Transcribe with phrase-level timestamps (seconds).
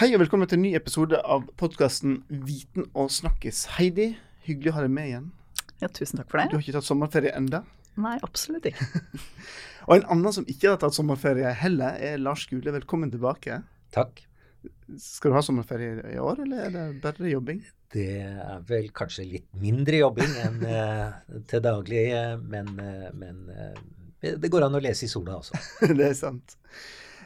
[0.00, 3.66] Hei og velkommen til en ny episode av podkasten Viten og snakkis.
[3.74, 4.06] Heidi,
[4.46, 5.26] hyggelig å ha deg med igjen.
[5.82, 6.46] Ja, tusen takk for det.
[6.48, 7.58] Du har ikke tatt sommerferie enda.
[8.00, 8.86] Nei, absolutt ikke.
[9.90, 12.72] Og en annen som ikke har tatt sommerferie heller, er Lars Gule.
[12.78, 13.58] Velkommen tilbake.
[13.92, 14.22] Takk.
[15.04, 17.60] Skal du ha sommerferie i år, eller er det bare jobbing?
[17.92, 23.44] Det er vel kanskje litt mindre jobbing enn eh, til daglig, eh, men, eh, men
[24.24, 25.60] det går an å lese i sola også.
[25.92, 26.56] det er sant.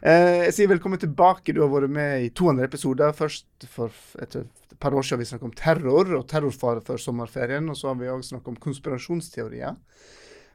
[0.04, 1.54] Eh, jeg sier velkommen tilbake.
[1.56, 3.14] Du har vært med i to andre episoder.
[3.16, 4.36] Først for et,
[4.82, 7.70] par år siden vi snakket om terror og terrorfare før sommerferien.
[7.72, 9.78] Og så har vi òg snakket om konspirasjonsteorier.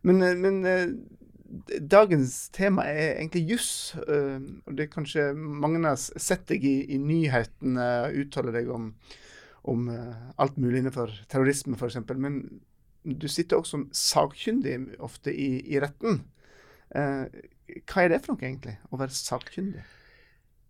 [0.05, 0.93] Men, eh, men eh,
[1.81, 3.95] dagens tema er egentlig juss.
[4.05, 7.89] eh, og det er kanskje mange av har sett deg i, i nyhetene
[8.21, 8.91] uttaler deg om,
[9.65, 11.97] om eh, alt mulig innenfor terrorisme, f.eks.
[12.21, 12.43] Men
[13.01, 16.27] du sitter også som sakkyndig ofte i, i retten.
[16.93, 17.25] Eh,
[17.89, 19.83] hva er det for noe, egentlig, å være sakkyndig?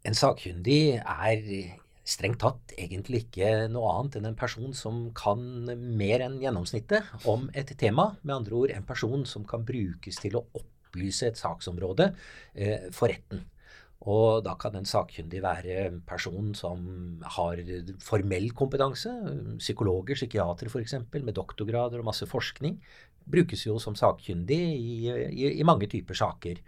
[0.08, 1.46] En sakkyndig er
[2.10, 5.42] strengt tatt egentlig ikke noe annet enn en person som kan
[6.00, 8.12] mer enn gjennomsnittet om et tema.
[8.24, 12.12] Med andre ord en person som kan brukes til å opplyse et saksområde
[12.56, 13.44] eh, for retten.
[14.08, 17.60] Og da kan en sakkyndig være en person som har
[18.04, 19.12] formell kompetanse.
[19.60, 22.78] Psykologer, psykiatere f.eks., med doktorgrader og masse forskning.
[23.30, 26.64] Brukes jo som sakkyndig i, i, i mange typer saker.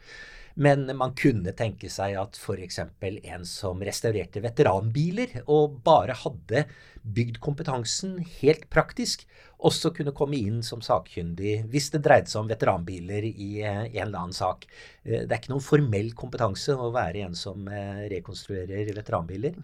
[0.59, 2.81] Men man kunne tenke seg at f.eks.
[2.99, 6.65] en som restaurerte veteranbiler og bare hadde
[7.01, 9.25] bygd kompetansen helt praktisk,
[9.61, 14.07] også kunne komme inn som sakkyndig hvis det dreide seg om veteranbiler i eh, en
[14.07, 14.65] eller annen sak.
[15.03, 19.57] Eh, Det er ikke noen formell kompetanse å være en som eh, rekonstruerer veteranbiler.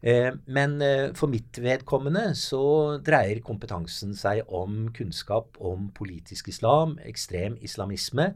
[0.56, 0.78] Men
[1.16, 2.62] for mitt vedkommende så
[3.04, 8.30] dreier kompetansen seg om kunnskap om politisk islam, ekstrem islamisme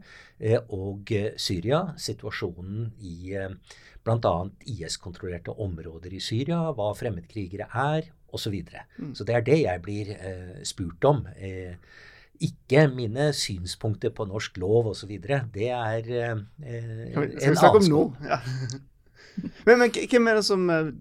[0.75, 1.11] og
[1.41, 3.35] Syria, situasjonen i
[4.05, 4.35] bl.a.
[4.69, 8.45] IS-kontrollerte områder i Syria, hva fremmedkrigere er, osv.
[8.45, 8.85] Så, videre.
[8.99, 9.13] Mm.
[9.17, 11.23] så det er det jeg blir eh, spurt om.
[11.35, 11.77] Eh,
[12.43, 15.13] ikke mine synspunkter på norsk lov osv.
[15.53, 18.03] Det er eh, en annen nå?
[18.27, 18.41] Ja.
[19.67, 20.91] men, men hvem er det som uh,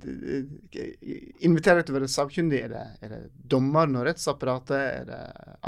[1.45, 2.63] inviterer til å være sakkyndig?
[2.67, 3.21] Er det, er det
[3.51, 4.81] dommeren og rettsapparatet?
[5.03, 5.21] Er det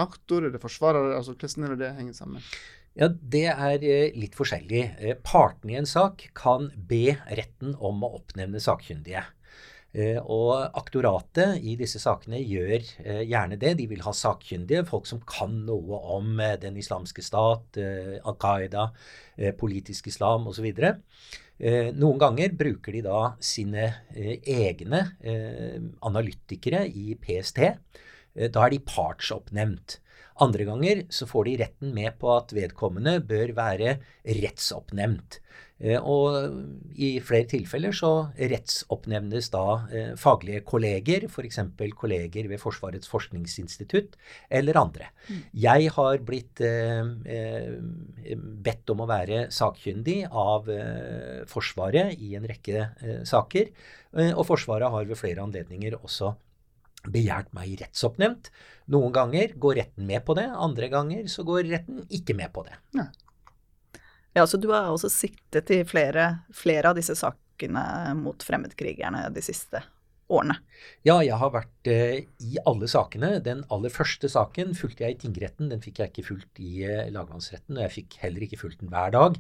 [0.06, 0.46] aktor?
[0.46, 1.12] Er det forsvarer?
[1.18, 2.50] Altså, hvordan er det det henger sammen?
[2.96, 4.82] Ja, Det er eh, litt forskjellig.
[4.96, 9.26] Eh, Partene i en sak kan be retten om å oppnevne sakkyndige.
[9.96, 13.76] Eh, Og aktoratet i disse sakene gjør eh, gjerne det.
[13.78, 18.90] De vil ha sakkyndige, folk som kan noe om eh, den islamske stat, Al Qaida,
[19.60, 20.66] politisk islam osv.
[21.96, 23.84] Noen ganger bruker de da sine
[24.16, 25.02] egne
[26.04, 27.60] analytikere i PST.
[28.52, 29.98] Da er de partsoppnevnt.
[30.44, 33.98] Andre ganger så får de retten med på at vedkommende bør være
[34.40, 35.40] rettsoppnevnt.
[35.78, 41.58] Eh, Og i flere tilfeller så rettsoppnevnes da eh, faglige kolleger, f.eks.
[41.98, 44.16] kolleger ved Forsvarets forskningsinstitutt
[44.48, 45.10] eller andre.
[45.52, 47.76] Jeg har blitt eh, eh,
[48.40, 53.68] bedt om å være sakkyndig av eh, Forsvaret i en rekke eh, saker,
[54.16, 56.32] eh, og Forsvaret har ved flere anledninger også
[57.06, 58.48] begjært meg rettsoppnevnt.
[58.90, 62.64] Noen ganger går retten med på det, andre ganger så går retten ikke med på
[62.66, 62.80] det.
[62.96, 63.04] Ja,
[64.44, 67.84] så du har også siktet i flere, flere av disse sakene
[68.18, 69.80] mot fremmedkrigerne de siste
[70.28, 70.56] årene.
[71.06, 73.36] Ja, jeg har vært eh, i alle sakene.
[73.44, 75.70] Den aller første saken fulgte jeg i tingretten.
[75.70, 78.90] Den fikk jeg ikke fulgt i eh, lagmannsretten, og jeg fikk heller ikke fulgt den
[78.92, 79.38] hver dag.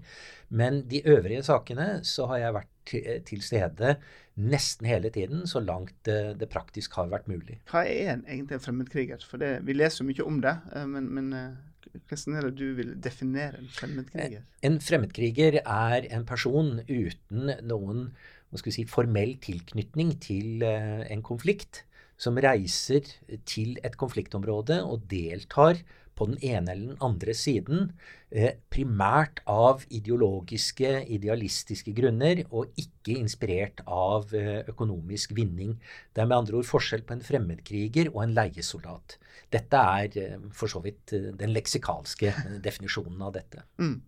[0.48, 3.96] Men de øvrige sakene så har jeg vært til, til stede
[4.36, 7.58] nesten hele tiden, så langt eh, det praktisk har vært mulig.
[7.70, 9.24] Hva er en, egentlig en fremmedkriger?
[9.24, 11.54] For det, Vi leser jo mye om det, eh, men, men eh,
[11.92, 14.46] hvordan er det du vil definere en fremmedkriger?
[14.66, 18.08] En fremmedkriger er en person uten noen
[18.56, 21.84] si, formell tilknytning til eh, en konflikt,
[22.16, 23.04] som reiser
[23.44, 25.82] til et konfliktområde og deltar
[26.16, 27.90] på den ene eller den andre siden,
[28.30, 35.76] eh, primært av ideologiske, idealistiske grunner, og ikke inspirert av eh, økonomisk vinning.
[36.14, 39.18] Det er med andre ord forskjell på en fremmedkriger og en leiesoldat.
[39.52, 42.32] Dette er eh, for så vidt den leksikalske
[42.64, 43.66] definisjonen av dette.
[43.76, 44.00] Mm.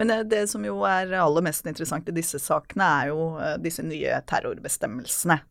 [0.00, 3.30] Men det, som jo er aller mest interessant i disse sakene, er jo
[3.62, 5.42] disse nye terrorbestemmelsene.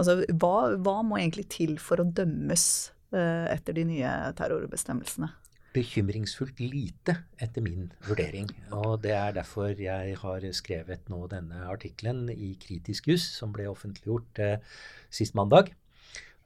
[0.00, 5.28] Altså, hva, hva må egentlig til for å dømmes etter de nye terrorbestemmelsene?
[5.76, 8.48] bekymringsfullt lite, etter min vurdering.
[8.76, 13.68] Og det er derfor jeg har skrevet nå denne artikkelen i Kritisk juss, som ble
[13.70, 14.78] offentliggjort eh,
[15.12, 15.72] sist mandag.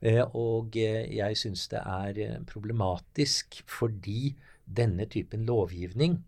[0.00, 4.34] Eh, og eh, jeg syns det er eh, problematisk fordi
[4.64, 6.20] denne typen lovgivning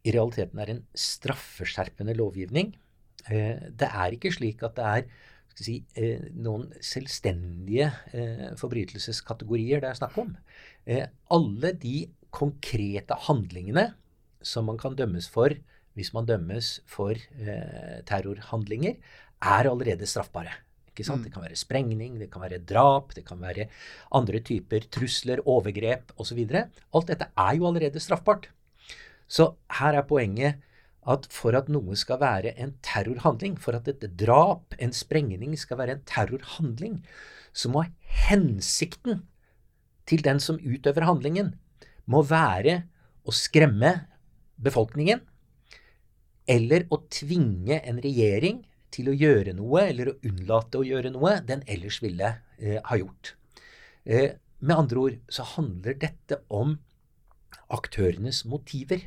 [0.00, 2.72] i realiteten er en straffeskjerpende lovgivning.
[3.28, 5.28] Eh, det er ikke slik at det er
[5.58, 10.32] si, eh, noen selvstendige eh, forbrytelseskategorier det er snakk om.
[10.86, 13.90] Eh, alle de konkrete handlingene
[14.42, 15.54] som man kan dømmes for
[15.98, 17.18] hvis man dømmes for
[18.06, 18.94] terrorhandlinger,
[19.42, 20.52] er allerede straffbare.
[20.94, 21.24] Mm.
[21.24, 23.66] Det kan være sprengning, det kan være drap, det kan være
[24.16, 26.38] andre typer trusler, overgrep osv.
[26.94, 28.48] Alt dette er jo allerede straffbart.
[29.26, 29.50] Så
[29.80, 30.62] her er poenget
[31.10, 35.80] at for at noe skal være en terrorhandling, for at et drap, en sprengning, skal
[35.80, 37.00] være en terrorhandling,
[37.52, 37.84] så må
[38.28, 39.24] hensikten
[40.06, 41.54] til den som utøver handlingen,
[42.10, 42.82] må være
[43.26, 43.92] å skremme
[44.60, 45.22] befolkningen
[46.50, 51.36] eller å tvinge en regjering til å gjøre noe eller å unnlate å gjøre noe
[51.46, 53.34] den ellers ville eh, ha gjort.
[54.04, 56.78] Eh, med andre ord så handler dette om
[57.70, 59.06] aktørenes motiver.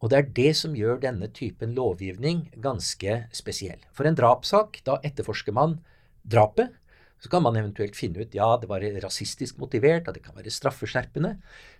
[0.00, 3.80] Og det er det som gjør denne typen lovgivning ganske spesiell.
[3.92, 5.78] For en drapssak, da etterforsker man
[6.24, 6.72] drapet.
[7.20, 10.52] Så kan man eventuelt finne ut ja, det var rasistisk motivert, at det kan være
[10.52, 11.34] straffeskjerpende.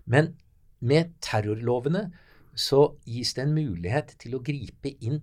[0.05, 0.35] Men
[0.85, 2.11] med terrorlovene
[2.53, 5.21] så gis det en mulighet til å gripe inn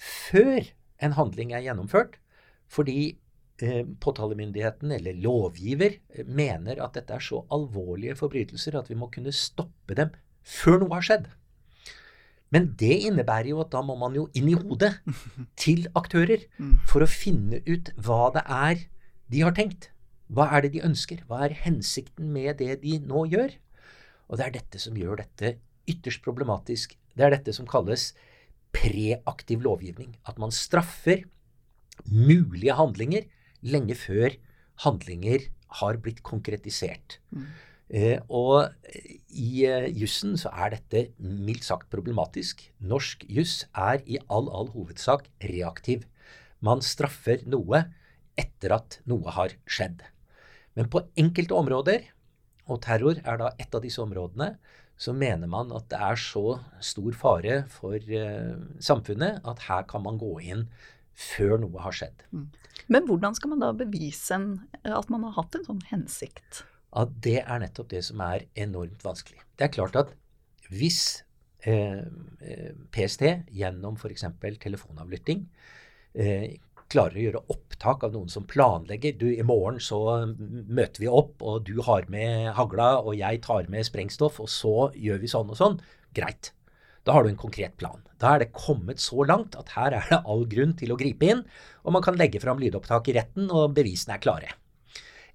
[0.00, 0.64] før
[1.04, 2.16] en handling er gjennomført,
[2.70, 3.12] fordi
[3.62, 9.10] eh, påtalemyndigheten eller lovgiver eh, mener at dette er så alvorlige forbrytelser at vi må
[9.12, 11.28] kunne stoppe dem før noe har skjedd.
[12.50, 14.92] Men det innebærer jo at da må man jo inn i hodet
[15.60, 16.76] til aktører mm.
[16.90, 18.84] for å finne ut hva det er
[19.30, 19.92] de har tenkt.
[20.30, 21.22] Hva er det de ønsker?
[21.26, 23.54] Hva er hensikten med det de nå gjør?
[24.30, 25.56] Og det er dette som gjør dette
[25.90, 26.94] ytterst problematisk.
[27.18, 28.12] Det er dette som kalles
[28.74, 30.14] preaktiv lovgivning.
[30.26, 31.24] At man straffer
[32.06, 33.26] mulige handlinger
[33.66, 34.36] lenge før
[34.86, 35.50] handlinger
[35.80, 37.18] har blitt konkretisert.
[37.34, 37.50] Mm.
[37.90, 38.70] Eh, og
[39.34, 42.62] i eh, jussen så er dette mildt sagt problematisk.
[42.78, 46.06] Norsk juss er i all, all hovedsak reaktiv.
[46.62, 47.88] Man straffer noe
[48.38, 50.04] etter at noe har skjedd.
[50.78, 52.06] Men på enkelte områder,
[52.70, 54.54] og terror er da et av disse områdene,
[55.00, 60.04] så mener man at det er så stor fare for eh, samfunnet at her kan
[60.06, 60.66] man gå inn
[61.20, 62.22] før noe har skjedd.
[62.30, 62.48] Mm.
[62.90, 66.62] Men hvordan skal man da bevise at man har hatt en sånn hensikt?
[66.90, 69.42] At det er nettopp det som er enormt vanskelig.
[69.56, 70.14] Det er klart at
[70.70, 71.22] hvis
[71.66, 72.02] eh,
[72.94, 74.26] PST gjennom f.eks.
[74.62, 75.44] telefonavlytting
[76.14, 76.58] eh,
[76.90, 81.36] klarer å gjøre opptak av noen som planlegger du, I morgen så møter vi opp,
[81.38, 85.52] og du har med hagla, og jeg tar med sprengstoff, og så gjør vi sånn
[85.54, 85.78] og sånn.
[86.16, 86.50] Greit.
[87.06, 88.02] Da har du en konkret plan.
[88.20, 91.30] Da er det kommet så langt at her er det all grunn til å gripe
[91.30, 91.44] inn,
[91.86, 94.56] og man kan legge fram lydopptak i retten, og bevisene er klare.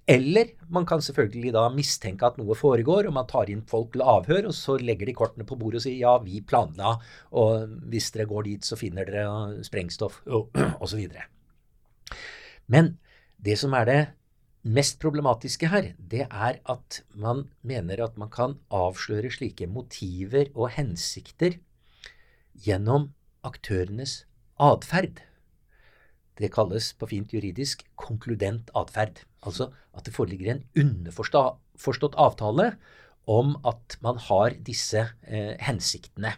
[0.06, 4.04] Eller man kan selvfølgelig da mistenke at noe foregår, og man tar inn folk til
[4.06, 6.92] avhør, og så legger de kortene på bordet og sier ja, vi planla,
[7.34, 11.08] og hvis dere går dit, så finner dere sprengstoff, osv.
[12.72, 12.94] Men
[13.42, 14.00] det som er det
[14.66, 20.70] mest problematiske her, det er at man mener at man kan avsløre slike motiver og
[20.78, 21.58] hensikter
[22.62, 23.10] gjennom
[23.46, 24.24] aktørenes
[24.58, 25.22] atferd.
[26.36, 29.22] Det kalles på fint juridisk konkludent atferd.
[29.46, 32.72] Altså at det foreligger en underforstått avtale
[33.26, 36.36] om at man har disse eh, hensiktene.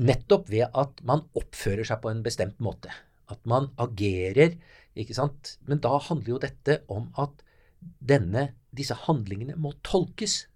[0.00, 2.92] Nettopp ved at man oppfører seg på en bestemt måte.
[3.30, 4.56] At man agerer.
[4.96, 5.58] ikke sant?
[5.68, 7.44] Men da handler jo dette om at
[7.80, 10.46] denne, disse handlingene må tolkes.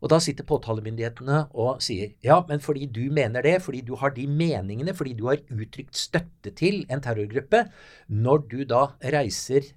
[0.00, 4.14] Og da sitter påtalemyndighetene og sier ja, men fordi du mener det, fordi du har
[4.16, 7.66] de meningene, fordi du har uttrykt støtte til en terrorgruppe,
[8.08, 9.68] når du da reiser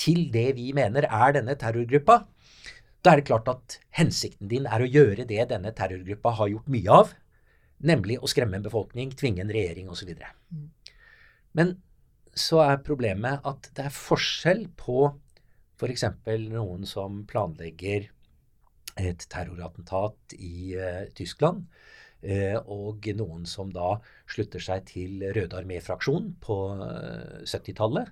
[0.00, 2.20] til det vi mener er denne terrorgruppa,
[3.04, 6.72] da er det klart at hensikten din er å gjøre det denne terrorgruppa har gjort
[6.74, 7.12] mye av,
[7.86, 10.10] nemlig å skremme en befolkning, tvinge en regjering osv.
[11.56, 11.76] Men
[12.36, 15.06] så er problemet at det er forskjell på
[15.76, 16.04] f.eks.
[16.50, 18.08] noen som planlegger
[18.96, 21.66] et terrorattentat i uh, Tyskland.
[22.26, 23.98] Uh, og noen som da
[24.32, 28.08] slutter seg til Røde armé-fraksjonen på uh, eh, 70-tallet.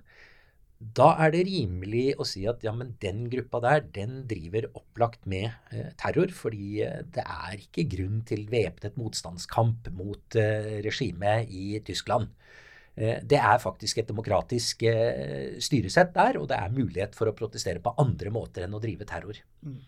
[0.75, 5.23] Da er det rimelig å si at ja, men den gruppa der, den driver opplagt
[5.29, 5.53] med
[6.01, 6.33] terror.
[6.35, 6.83] Fordi
[7.15, 10.37] det er ikke grunn til væpnet motstandskamp mot
[10.85, 12.27] regimet i Tyskland.
[12.95, 14.83] Det er faktisk et demokratisk
[15.63, 19.07] styresett der, og det er mulighet for å protestere på andre måter enn å drive
[19.07, 19.39] terror.
[19.63, 19.79] Mm.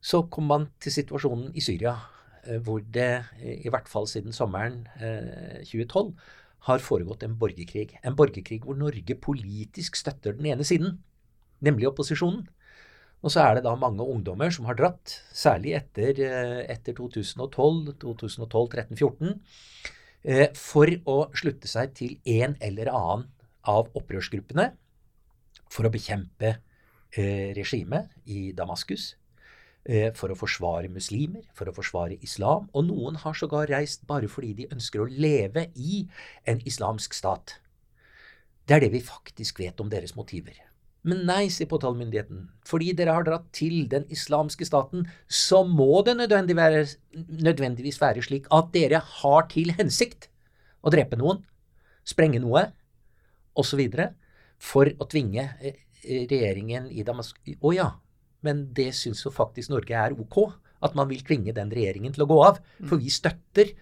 [0.00, 1.92] Så kom man til situasjonen i Syria,
[2.44, 6.30] eh, hvor det i hvert fall siden sommeren 2012 eh,
[6.68, 7.96] har foregått en borgerkrig.
[8.04, 10.98] En borgerkrig hvor Norge politisk støtter den ene siden,
[11.64, 12.46] nemlig opposisjonen.
[13.20, 17.96] Og så er det da mange ungdommer som har dratt, særlig etter, eh, etter 2012,
[18.00, 19.40] 2012, 13, 14,
[20.52, 23.28] for å slutte seg til en eller annen
[23.64, 24.66] av opprørsgruppene
[25.70, 26.50] for å bekjempe
[27.16, 29.14] eh, regimet i Damaskus.
[29.88, 32.66] Eh, for å forsvare muslimer, for å forsvare islam.
[32.76, 36.02] Og noen har sågar reist bare fordi de ønsker å leve i
[36.44, 37.54] en islamsk stat.
[38.68, 40.58] Det er det vi faktisk vet om deres motiver.
[41.00, 46.18] Men nei, sier påtalemyndigheten, fordi dere har dratt til den islamske staten, så må det
[46.20, 50.28] nødvendigvis være slik at dere har til hensikt
[50.84, 51.40] å drepe noen,
[52.04, 52.66] sprenge noe,
[53.56, 53.80] osv.,
[54.60, 57.88] for å tvinge eh, regjeringen i Damask Å ja,
[58.46, 60.42] men det syns jo faktisk Norge er ok.
[60.80, 62.60] At man vil tvinge den regjeringen til å gå av.
[62.88, 63.74] For vi støtter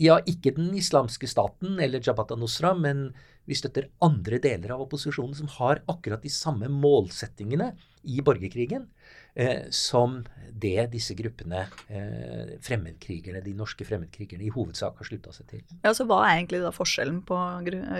[0.00, 3.10] ja, ikke den islamske staten eller Jabhat al-Nusra, men
[3.48, 7.72] vi støtter andre deler av opposisjonen som har akkurat de samme målsettingene
[8.08, 8.86] i borgerkrigen
[9.34, 15.50] eh, som det disse gruppene, eh, fremmedkrigerne, de norske fremmedkrigerne, i hovedsak har slutta seg
[15.52, 15.66] til.
[15.82, 17.36] Ja, så Hva er egentlig da forskjellen på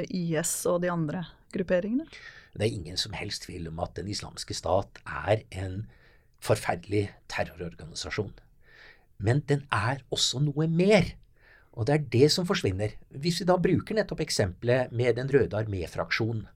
[0.09, 2.07] IS og de andre grupperingene?
[2.55, 5.85] Det er ingen som helst tvil om at Den islamske stat er en
[6.41, 8.33] forferdelig terrororganisasjon.
[9.19, 11.15] Men den er også noe mer.
[11.73, 12.97] Og det er det som forsvinner.
[13.11, 16.47] Hvis vi da bruker nettopp eksempelet med Den røde armé-fraksjonen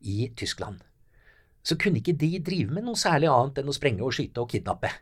[0.00, 0.80] i Tyskland,
[1.62, 4.50] så kunne ikke de drive med noe særlig annet enn å sprenge og skyte og
[4.52, 4.92] kidnappe.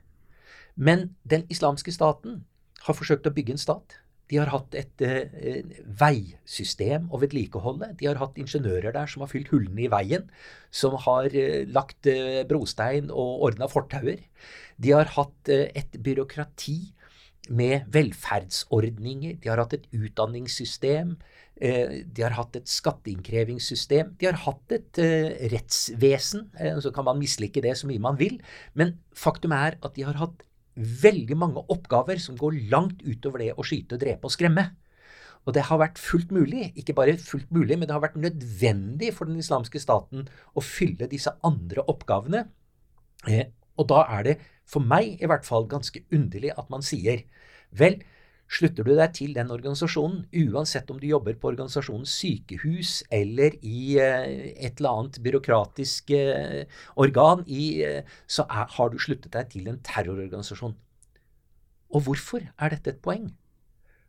[0.75, 2.45] Men Den islamske staten
[2.87, 3.99] har forsøkt å bygge en stat
[4.29, 5.63] de har hatt et eh,
[6.01, 7.95] veisystem å vedlikeholde.
[8.01, 10.29] De har hatt ingeniører der som har fylt hullene i veien,
[10.71, 14.21] som har eh, lagt eh, brostein og ordna fortauer.
[14.77, 16.79] De har hatt eh, et byråkrati
[17.49, 19.39] med velferdsordninger.
[19.41, 21.17] De har hatt et utdanningssystem.
[21.57, 24.13] Eh, de har hatt et skatteinnkrevingssystem.
[24.21, 26.51] De har hatt et eh, rettsvesen.
[26.85, 28.37] så kan man mislike det så mye man vil.
[28.75, 30.45] Men faktum er at de har hatt
[30.79, 34.69] veldig mange oppgaver som går langt utover det å skyte, drepe og skremme.
[35.47, 39.13] Og det har vært fullt mulig, ikke bare fullt mulig, men det har vært nødvendig
[39.17, 42.45] for den islamske staten å fylle disse andre oppgavene.
[43.31, 44.37] Eh, og da er det,
[44.69, 47.25] for meg i hvert fall, ganske underlig at man sier
[47.71, 48.01] vel,
[48.49, 53.99] Slutter du deg til den organisasjonen, uansett om du jobber på organisasjonens sykehus eller i
[54.01, 59.51] eh, et eller annet byråkratisk eh, organ, i, eh, så er, har du sluttet deg
[59.53, 60.79] til en terrororganisasjon.
[61.93, 63.29] Og hvorfor er dette et poeng?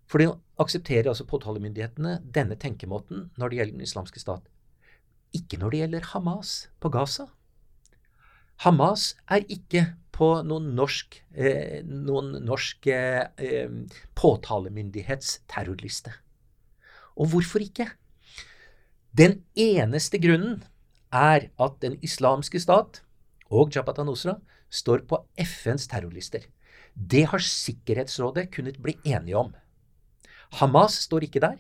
[0.10, 4.48] For de aksepterer altså påtalemyndighetene denne tenkemåten når det gjelder den islamske stat.
[5.36, 7.28] Ikke når det gjelder Hamas på Gaza.
[8.64, 9.84] Hamas er ikke
[10.20, 13.70] på noen norsk, eh, noen norsk eh,
[14.20, 16.12] påtalemyndighets terrorliste.
[17.20, 17.88] Og hvorfor ikke?
[19.16, 20.60] Den eneste grunnen
[21.12, 23.02] er at Den islamske stat
[23.50, 24.38] og Jabhat al-Nusra
[24.70, 26.44] står på FNs terrorlister.
[26.94, 29.56] Det har Sikkerhetsrådet kunnet bli enige om.
[30.60, 31.58] Hamas står ikke der.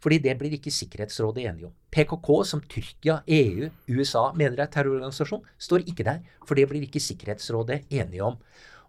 [0.00, 1.74] Fordi det blir ikke Sikkerhetsrådet enige om.
[1.92, 6.22] PKK, som Tyrkia, EU, USA mener er terrororganisasjon, står ikke der.
[6.48, 8.38] For det blir ikke Sikkerhetsrådet enige om.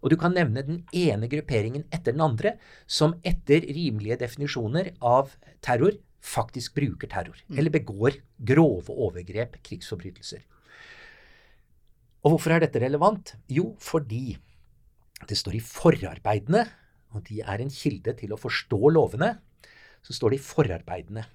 [0.01, 2.55] Og du kan nevne den ene grupperingen etter den andre
[2.89, 7.37] som etter rimelige definisjoner av terror faktisk bruker terror.
[7.49, 7.57] Mm.
[7.59, 10.45] Eller begår grove overgrep, krigsforbrytelser.
[12.21, 13.35] Og hvorfor er dette relevant?
[13.49, 14.37] Jo, fordi
[15.27, 16.65] det står i forarbeidene,
[17.11, 19.35] og de er en kilde til å forstå lovene,
[20.01, 21.25] så står det i forarbeidene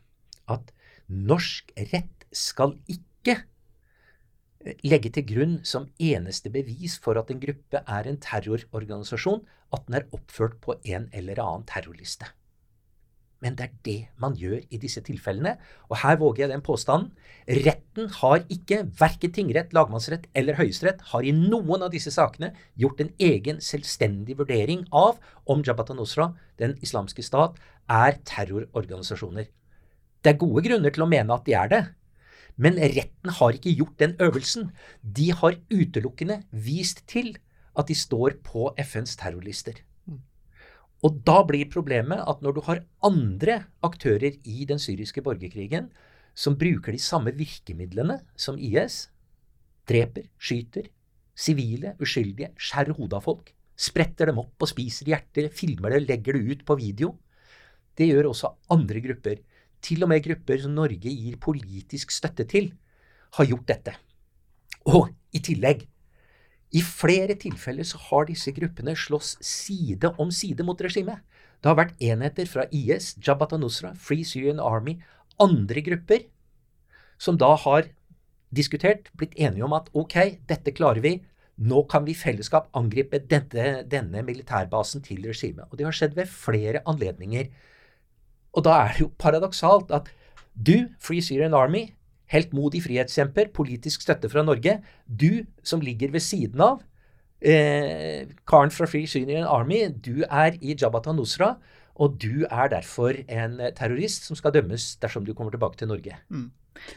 [0.53, 0.73] at
[1.07, 7.83] norsk rett skal ikke eh, legge til grunn som eneste bevis for at en gruppe
[7.83, 9.45] er en terrororganisasjon,
[9.75, 12.29] at den er oppført på en eller annen terrorliste.
[13.45, 15.57] Men det er det man gjør i disse tilfellene.
[15.91, 17.11] Og her våger jeg den påstanden.
[17.67, 23.03] Retten har ikke, verken tingrett, lagmannsrett eller høyesterett, har i noen av disse sakene gjort
[23.05, 29.49] en egen selvstendig vurdering av om Jabhat al-Nusra, den islamske stat, er terrororganisasjoner.
[30.23, 31.83] Det er gode grunner til å mene at de er det.
[32.57, 34.71] Men retten har ikke gjort den øvelsen.
[35.03, 37.35] De har utelukkende vist til
[37.77, 39.83] at de står på FNs terrorlister.
[41.05, 45.91] Og da blir problemet at når du har andre aktører i den syriske borgerkrigen
[46.37, 49.11] som bruker de samme virkemidlene som IS,
[49.89, 50.89] dreper, skyter,
[51.37, 56.37] sivile, uskyldige, skjærer hodet av folk, spretter dem opp og spiser hjerter, filmer det, legger
[56.37, 57.13] det ut på video
[57.97, 59.41] Det gjør også andre grupper.
[59.85, 62.73] Til og med grupper som Norge gir politisk støtte til,
[63.37, 63.97] har gjort dette.
[64.87, 65.85] Og i tillegg
[66.77, 71.23] i flere tilfeller så har disse gruppene slåss side om side mot regimet.
[71.63, 74.99] Det har vært enheter fra IS, Jabhat al-Nusra, Free Syrian Army,
[75.41, 76.27] andre grupper,
[77.19, 77.89] som da har
[78.55, 80.17] diskutert, blitt enige om at ok,
[80.49, 81.15] dette klarer vi,
[81.57, 85.65] nå kan vi i fellesskap angripe dette, denne militærbasen til regimet.
[85.71, 87.49] Og det har skjedd ved flere anledninger.
[88.57, 90.09] Og da er det jo paradoksalt at
[90.57, 91.91] du, Free Syrian Army,
[92.33, 94.79] heltmodig frihetskjemper, politisk støtte fra Norge.
[95.07, 96.81] Du som ligger ved siden av
[97.41, 101.55] eh, karen fra Free Syrian Army, du er i Jabhat al-Nusra.
[101.97, 106.19] Og du er derfor en terrorist som skal dømmes dersom du kommer tilbake til Norge.
[106.29, 106.51] Mm.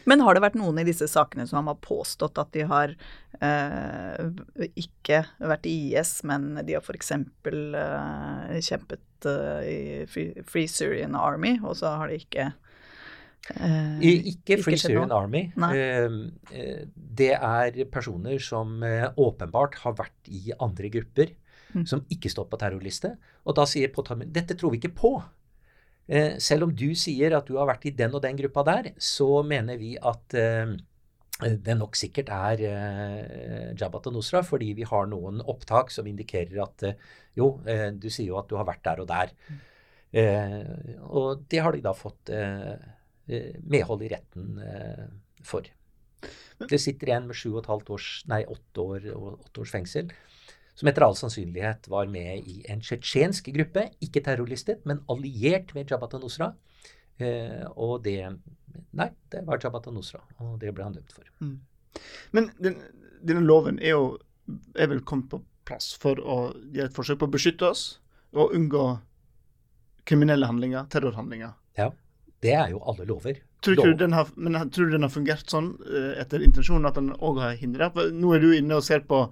[0.08, 2.94] Men har det vært noen i disse sakene som har påstått at de har
[3.40, 7.12] eh, ikke vært i IS, men de har f.eks.
[7.16, 12.48] Eh, kjempet eh, i Free, Syrian Army, og så har de ikke
[13.56, 14.00] eh,
[14.34, 15.48] ikke Free ikke Syrian Army.
[15.56, 16.30] Uh,
[16.94, 21.34] det er personer som uh, åpenbart har vært i andre grupper
[21.74, 21.86] mm.
[21.86, 23.14] som ikke står på terrorliste.
[23.46, 25.12] Og da sier påtalemyndigheten dette tror vi ikke på.
[26.42, 29.44] Selv om du sier at du har vært i den og den gruppa der, så
[29.46, 35.38] mener vi at det nok sikkert er uh, Jabhat og Nusra, fordi vi har noen
[35.40, 36.84] opptak som indikerer at
[37.38, 37.52] jo,
[37.94, 39.32] du sier jo at du har vært der og der.
[41.06, 42.34] Og det har de da fått
[43.30, 45.04] Eh, medhold i retten eh,
[45.46, 45.66] for.
[46.70, 50.10] Det sitter en med sju og et halvt års, nei, åtte, år, åtte års fengsel,
[50.80, 55.90] som etter all sannsynlighet var med i en tsjetsjensk gruppe, ikke terrorlistet, men alliert med
[55.92, 56.54] Jabhat al-Nusra.
[57.20, 58.22] Eh, og det
[58.96, 61.26] Nei, det var Jabhat al-Nusra, og det ble han dømt for.
[61.44, 61.58] Mm.
[62.32, 62.78] Men den,
[63.20, 64.04] denne loven er jo
[64.72, 66.38] er vel kommet på plass for å
[66.72, 67.84] gjøre et forsøk på å beskytte oss
[68.32, 68.86] og unngå
[70.08, 71.52] kriminelle handlinger, terrorhandlinger.
[71.78, 71.90] Ja.
[72.40, 73.42] Det er jo alle lover.
[73.60, 76.96] Tror du, den har, men tror du den har fungert sånn uh, etter intensjonen, at
[76.96, 77.90] den òg har hindra?
[78.16, 79.26] Nå er du inne og ser på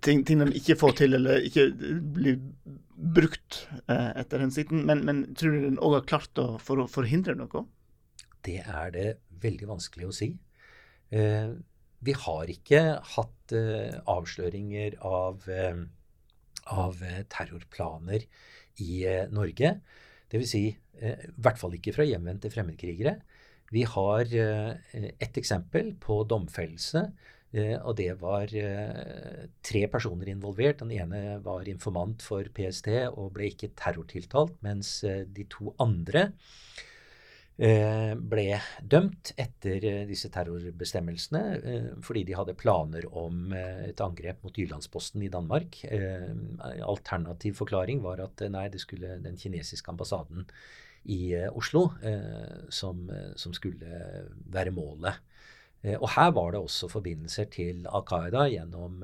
[0.00, 1.68] ting, ting de ikke får til, eller ikke
[2.16, 2.38] blir
[3.16, 4.86] brukt eh, etter hensikten.
[4.88, 7.66] Men, men, tror du den òg har klart å for, forhindre noe?
[8.42, 9.08] Det er det
[9.42, 10.32] veldig vanskelig å si.
[11.12, 11.52] Eh,
[12.02, 12.80] vi har ikke
[13.14, 13.52] hatt
[14.10, 15.44] avsløringer av,
[16.74, 18.24] av terrorplaner
[18.82, 19.76] i Norge.
[20.32, 20.48] Dvs.
[20.48, 20.64] Si,
[21.00, 23.18] eh, i hvert fall ikke fra hjemvendte fremmedkrigere.
[23.72, 27.04] Vi har eh, et eksempel på domfellelse.
[27.52, 28.52] Eh, og det var
[29.62, 30.80] tre personer involvert.
[30.80, 36.30] Den ene var informant for PST og ble ikke terrortiltalt, mens de to andre
[37.60, 44.40] Eh, ble dømt etter eh, disse terrorbestemmelsene eh, fordi de hadde planer om et angrep
[44.42, 45.82] mot Jyllandsposten i Danmark.
[46.82, 50.48] Alternativ forklaring var at nei, det skulle den kinesiske ambassaden
[51.12, 51.88] i Oslo
[52.70, 54.02] som, som skulle
[54.54, 55.18] være målet.
[55.82, 59.00] Og her var det også forbindelser til Al Qaida gjennom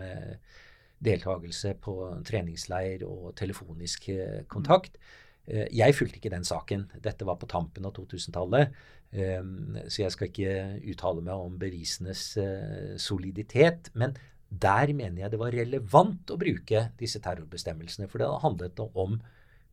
[1.02, 1.94] deltakelse på
[2.26, 4.06] treningsleir og telefonisk
[4.46, 5.00] kontakt.
[5.48, 6.86] Eh, jeg fulgte ikke den saken.
[7.04, 8.74] Dette var på tampen av 2000-tallet.
[9.12, 9.44] Eh,
[9.88, 10.56] så jeg skal ikke
[10.92, 13.90] uttale meg om bevisenes eh, soliditet.
[13.98, 14.16] Men
[14.48, 18.08] der mener jeg det var relevant å bruke disse terrorbestemmelsene.
[18.10, 19.18] For det handlet om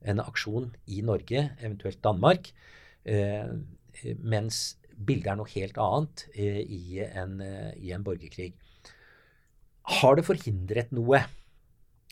[0.06, 2.52] en aksjon i Norge, eventuelt Danmark.
[4.22, 4.58] Mens
[4.96, 7.40] bildet er noe helt annet i en,
[7.76, 8.54] i en borgerkrig.
[10.00, 11.22] Har det forhindret noe?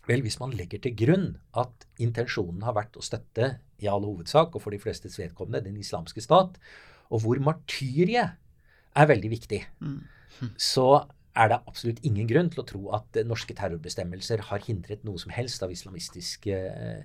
[0.07, 4.55] Vel, hvis man legger til grunn at intensjonen har vært å støtte, i all hovedsak,
[4.55, 6.55] og for de flestes vedkommende, den islamske stat,
[7.11, 8.37] og hvor martyriet
[8.93, 9.99] er veldig viktig, mm.
[10.59, 15.19] så er det absolutt ingen grunn til å tro at norske terrorbestemmelser har hindret noe
[15.21, 17.03] som helst av islamistisk eh,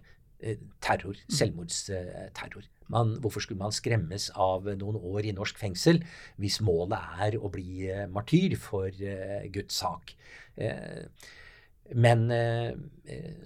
[0.84, 1.36] terror, mm.
[1.38, 2.68] selvmordsterror.
[2.92, 6.00] Man, hvorfor skulle man skremmes av noen år i norsk fengsel
[6.40, 10.14] hvis målet er å bli eh, martyr for uh, Guds sak?
[10.56, 11.04] Uh,
[11.96, 12.72] men eh,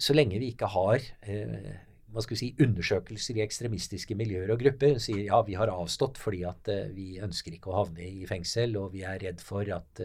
[0.03, 1.75] så lenge vi ikke har eh,
[2.13, 6.19] hva skal vi si, undersøkelser i ekstremistiske miljøer og grupper sier ja, vi har avstått
[6.21, 10.03] fordi at vi ønsker ikke å havne i fengsel, og vi er redd for at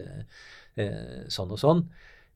[1.28, 1.82] sånn og sånn.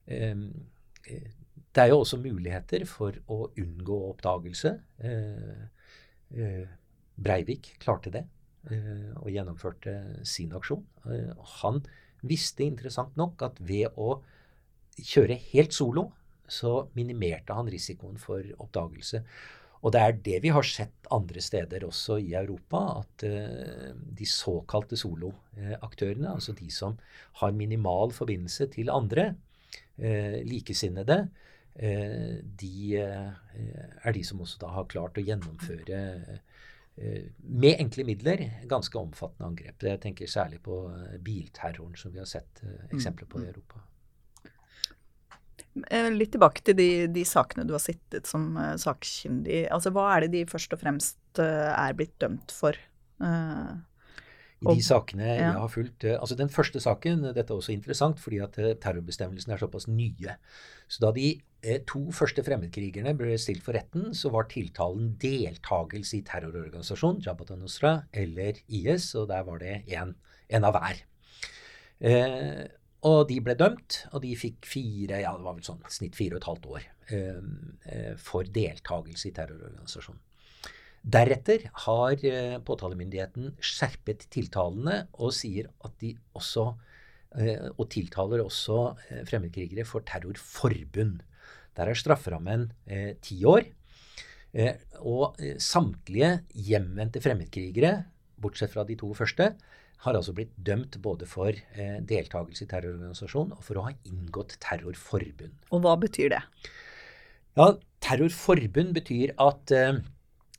[0.05, 4.75] Det er jo også muligheter for å unngå oppdagelse.
[7.17, 8.27] Breivik klarte det
[9.19, 10.85] og gjennomførte sin aksjon.
[11.59, 11.81] han
[12.23, 14.21] visste interessant nok at ved å
[15.03, 16.13] kjøre helt solo,
[16.47, 19.23] så minimerte han risikoen for oppdagelse.
[19.83, 24.29] Og det er det vi har sett andre steder også i Europa, at uh, de
[24.29, 26.95] såkalte soloaktørene, altså de som
[27.41, 29.33] har minimal forbindelse til andre,
[30.49, 31.17] likesinnede,
[31.77, 35.99] de er de som også da har klart å gjennomføre
[36.97, 39.87] med enkle midler ganske omfattende angrep.
[39.89, 40.83] Jeg tenker særlig på
[41.25, 42.61] bilterroren, som vi har sett
[42.93, 43.49] eksempler på i mm.
[43.49, 43.81] Europa.
[45.89, 49.65] Eh, litt tilbake til de, de, sakene du har sittet som sakkyndig.
[49.73, 52.77] Altså, hva er det de først og fremst er blitt dømt for?
[54.63, 55.39] I de sakene ja.
[55.39, 59.63] jeg har fulgt altså Den første saken Dette er også interessant, fordi at terrorbestemmelsene er
[59.63, 60.37] såpass nye.
[60.87, 61.33] Så da de
[61.87, 67.93] to første fremmedkrigerne ble stilt for retten, så var tiltalen deltakelse i terrororganisasjon, Jabhat al-Nusra
[68.11, 70.17] eller IS, og der var det en,
[70.51, 71.05] en av hver.
[72.03, 72.65] Eh,
[73.07, 76.37] og de ble dømt, og de fikk fire, ja det var vel sånn snitt fire
[76.37, 77.41] og et halvt år eh,
[77.95, 80.23] eh for deltakelse i terrororganisasjonen.
[81.03, 86.69] Deretter har eh, påtalemyndigheten skjerpet tiltalene og sier at de også
[87.35, 88.77] eh, og tiltaler også
[89.09, 91.25] eh, fremmedkrigere for terrorforbund.
[91.77, 92.71] Der er strafferammen
[93.25, 93.65] ti år.
[95.01, 97.95] Og samtlige hjemvendte fremmedkrigere,
[98.37, 99.55] bortsett fra de to første,
[100.05, 101.57] har altså blitt dømt både for
[102.05, 105.55] deltakelse i terrororganisasjon og for å ha inngått terrorforbund.
[105.73, 106.43] Og hva betyr det?
[107.57, 107.71] Ja,
[108.03, 109.73] Terrorforbund betyr at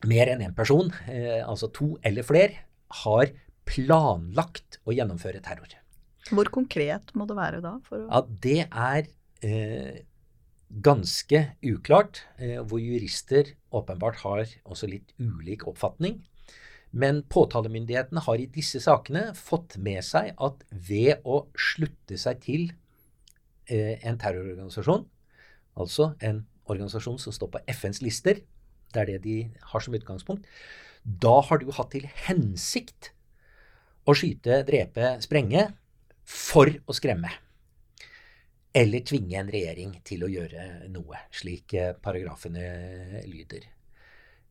[0.07, 2.63] mer enn én person, eh, altså to eller flere,
[3.03, 3.31] har
[3.69, 5.77] planlagt å gjennomføre terror.
[6.33, 7.77] Hvor konkret må det være da?
[7.91, 9.07] ja, Det er
[9.43, 10.03] eh,
[10.81, 16.23] ganske uklart, eh, hvor jurister åpenbart har også litt ulik oppfatning.
[16.91, 22.71] Men påtalemyndighetene har i disse sakene fått med seg at ved å slutte seg til
[23.65, 25.05] eh, en terrororganisasjon,
[25.73, 28.41] altså en organisasjon som står på FNs lister,
[28.93, 29.37] det er det de
[29.73, 30.45] har som utgangspunkt.
[31.03, 33.11] Da har du hatt til hensikt
[34.05, 35.71] å skyte, drepe, sprenge
[36.23, 37.31] for å skremme.
[38.73, 43.67] Eller tvinge en regjering til å gjøre noe, slik eh, paragrafene lyder.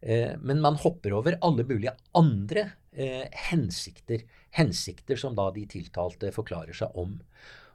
[0.03, 4.23] Eh, men man hopper over alle mulige andre eh, hensikter.
[4.59, 7.17] Hensikter som da de tiltalte forklarer seg om.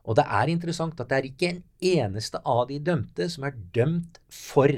[0.08, 3.58] Og det er interessant at det er ikke en eneste av de dømte som er
[3.76, 4.72] dømt for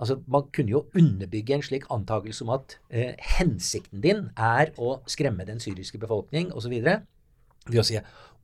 [0.00, 4.94] Altså, Man kunne jo underbygge en slik antakelse om at eh, hensikten din er å
[5.04, 6.72] skremme den syriske befolkning osv.
[6.72, 7.98] ved å si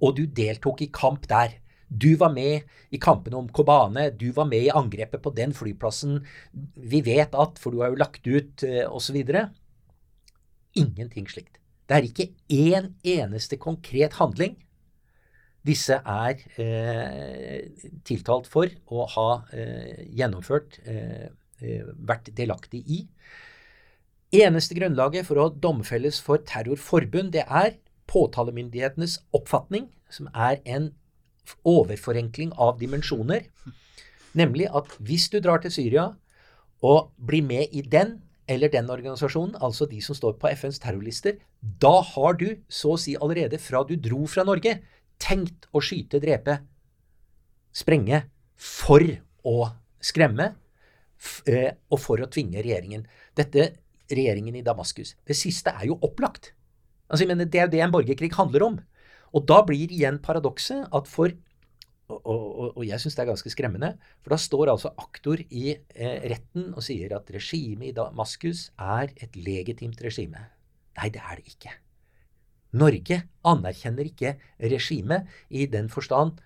[0.04, 1.54] og du deltok i kamp der.
[1.88, 4.10] Du var med i kampene om Kobane.
[4.10, 6.20] Du var med i angrepet på den flyplassen.
[6.76, 9.16] Vi vet at, for du har jo lagt ut eh, osv.
[10.76, 11.60] Ingenting slikt.
[11.86, 14.56] Det er ikke én eneste konkret handling
[15.66, 21.26] disse er eh, tiltalt for å ha eh, gjennomført eh,
[21.64, 22.98] Eh, vært delaktig i.
[24.36, 27.78] Eneste grunnlaget for å domfelles for terrorforbund, det er
[28.12, 30.90] påtalemyndighetenes oppfatning, som er en
[31.66, 33.46] overforenkling av dimensjoner.
[34.36, 36.10] Nemlig at hvis du drar til Syria
[36.84, 41.40] og blir med i den eller den organisasjonen, altså de som står på FNs terrorlister,
[41.60, 44.76] da har du så å si allerede fra du dro fra Norge,
[45.18, 46.60] tenkt å skyte, drepe,
[47.74, 48.22] sprenge
[48.54, 49.02] for
[49.42, 49.58] å
[50.04, 50.52] skremme
[51.48, 53.06] Eh, og for å tvinge regjeringen.
[53.36, 53.70] Dette
[54.12, 55.14] regjeringen i Damaskus.
[55.26, 56.52] Det siste er jo opplagt.
[57.08, 58.80] Altså, jeg mener, Det er det en borgerkrig handler om.
[59.36, 61.34] Og da blir igjen paradokset at for
[62.06, 63.88] og, og, og jeg syns det er ganske skremmende.
[64.22, 69.10] For da står altså aktor i eh, retten og sier at regimet i Damaskus er
[69.18, 70.44] et legitimt regime.
[70.96, 71.72] Nei, det er det ikke.
[72.78, 76.38] Norge anerkjenner ikke regimet i den forstand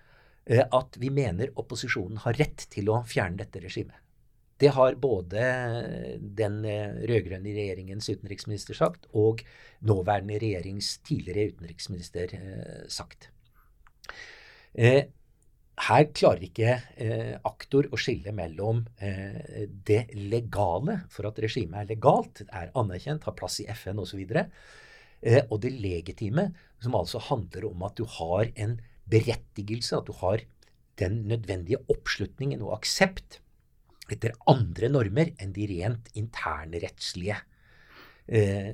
[0.49, 3.97] eh, at vi mener opposisjonen har rett til å fjerne dette regimet.
[4.61, 5.45] Det har både
[6.37, 9.41] den eh, rød-grønne regjeringens utenriksminister sagt, og
[9.87, 13.31] nåværende regjerings tidligere utenriksminister eh, sagt.
[14.77, 15.09] Eh,
[15.81, 16.75] her klarer ikke
[17.47, 18.83] aktor å skille mellom
[19.87, 25.41] det legale, for at regimet er legalt, er anerkjent, har plass i FN osv., eh,
[25.47, 26.51] og det legitime,
[26.83, 28.75] som altså handler om at du har en
[29.09, 30.43] berettigelse, at du har
[31.01, 33.39] den nødvendige oppslutningen og aksept
[34.15, 37.37] etter andre normer enn de rent internrettslige.
[38.31, 38.73] Eh,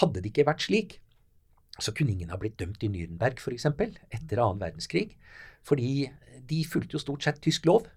[0.00, 0.98] hadde det ikke vært slik,
[1.82, 3.66] så kunne ingen ha blitt dømt i Nürnberg f.eks.
[3.66, 5.16] etter annen verdenskrig.
[5.66, 6.06] Fordi
[6.46, 7.88] de fulgte jo stort sett tysk lov.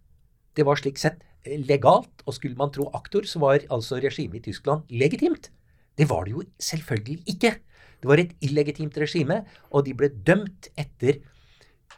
[0.57, 2.23] Det var slik sett legalt.
[2.25, 5.51] Og skulle man tro aktor, så var altså regimet i Tyskland legitimt.
[5.97, 7.53] Det var det jo selvfølgelig ikke.
[7.97, 9.41] Det var et illegitimt regime,
[9.73, 11.21] og de ble dømt etter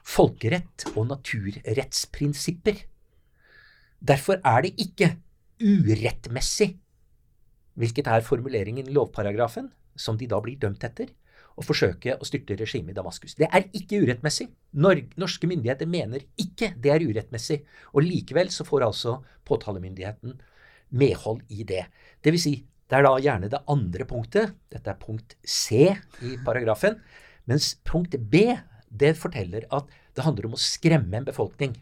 [0.08, 2.86] folkerett og naturrettsprinsipper.
[4.00, 5.14] Derfor er det ikke
[5.60, 6.74] urettmessig,
[7.80, 11.12] hvilket er formuleringen i lovparagrafen, som de da blir dømt etter,
[11.60, 13.36] å forsøke å styrte regimet i Damaskus.
[13.36, 14.48] Det er ikke urettmessig.
[14.80, 17.60] norske myndigheter mener ikke det er urettmessig.
[17.92, 20.38] Og likevel så får altså påtalemyndigheten
[20.96, 21.84] medhold i det.
[22.24, 22.54] Det vil si,
[22.90, 24.56] det er da gjerne det andre punktet.
[24.72, 25.92] Dette er punkt C
[26.24, 26.96] i paragrafen.
[27.50, 28.48] Mens punkt B
[28.90, 31.76] det forteller at det handler om å skremme en befolkning.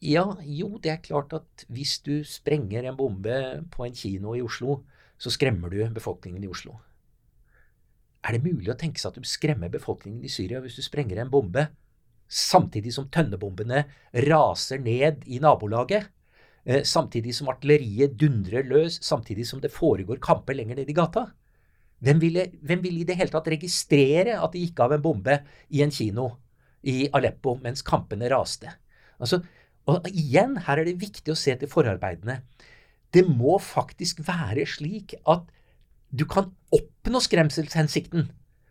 [0.00, 3.34] Ja, jo, det er klart at hvis du sprenger en bombe
[3.72, 4.78] på en kino i Oslo,
[5.20, 6.78] så skremmer du befolkningen i Oslo.
[8.24, 11.20] Er det mulig å tenke seg at du skremmer befolkningen i Syria hvis du sprenger
[11.20, 11.66] en bombe,
[12.30, 13.84] samtidig som tønnebombene
[14.24, 16.08] raser ned i nabolaget?
[16.64, 21.26] Eh, samtidig som artilleriet dundrer løs, samtidig som det foregår kamper lenger ned i gata?
[22.00, 25.42] Hvem ville, hvem ville i det hele tatt registrere at det gikk av en bombe
[25.68, 26.30] i en kino
[26.88, 28.72] i Aleppo mens kampene raste?
[29.20, 29.42] Altså,
[29.88, 32.40] og igjen, her er det viktig å se til forarbeidene.
[33.14, 35.48] Det må faktisk være slik at
[36.10, 38.28] du kan oppnå skremselshensikten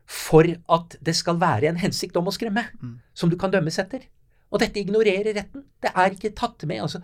[0.09, 2.95] for at det skal være en hensikt om å skremme, mm.
[3.13, 4.05] som du kan dømmes etter.
[4.49, 5.67] Og dette ignorerer retten.
[5.81, 6.81] Det er ikke tatt med.
[6.81, 7.03] altså.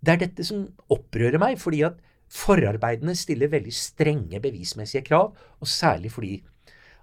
[0.00, 5.68] Det er dette som opprører meg, fordi at Forarbeidene stiller veldig strenge bevismessige krav, og
[5.68, 6.34] særlig fordi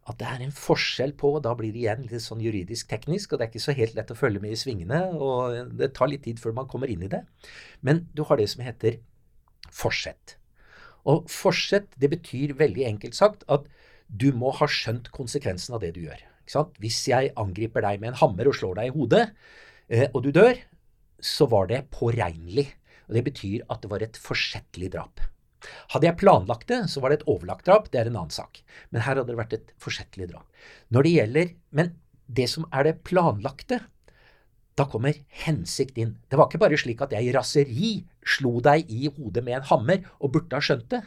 [0.06, 3.32] at det er en forskjell på og Da blir det igjen litt sånn juridisk teknisk,
[3.34, 5.02] og det er ikke så helt lett å følge med i svingene.
[5.18, 7.24] og Det tar litt tid før man kommer inn i det.
[7.82, 9.00] Men du har det som heter
[9.74, 10.38] forsett.
[11.10, 13.66] Og forsett, det betyr veldig enkelt sagt at
[14.10, 16.22] du må ha skjønt konsekvensen av det du gjør.
[16.82, 19.24] Hvis jeg angriper deg med en hammer og slår deg i hodet,
[19.90, 20.58] eh, og du dør,
[21.18, 22.68] så var det påregnelig.
[23.08, 25.22] Og Det betyr at det var et forsettlig drap.
[25.94, 27.90] Hadde jeg planlagt det, så var det et overlagt drap.
[27.92, 28.62] Det er en annen sak.
[28.92, 30.48] Men her hadde det vært et forsettlig drap.
[30.94, 31.96] Når det gjelder, Men
[32.28, 33.82] det som er det planlagte,
[34.76, 36.18] da kommer hensikt inn.
[36.28, 37.92] Det var ikke bare slik at jeg i raseri
[38.26, 41.04] slo deg i hodet med en hammer og burde ha skjønt det.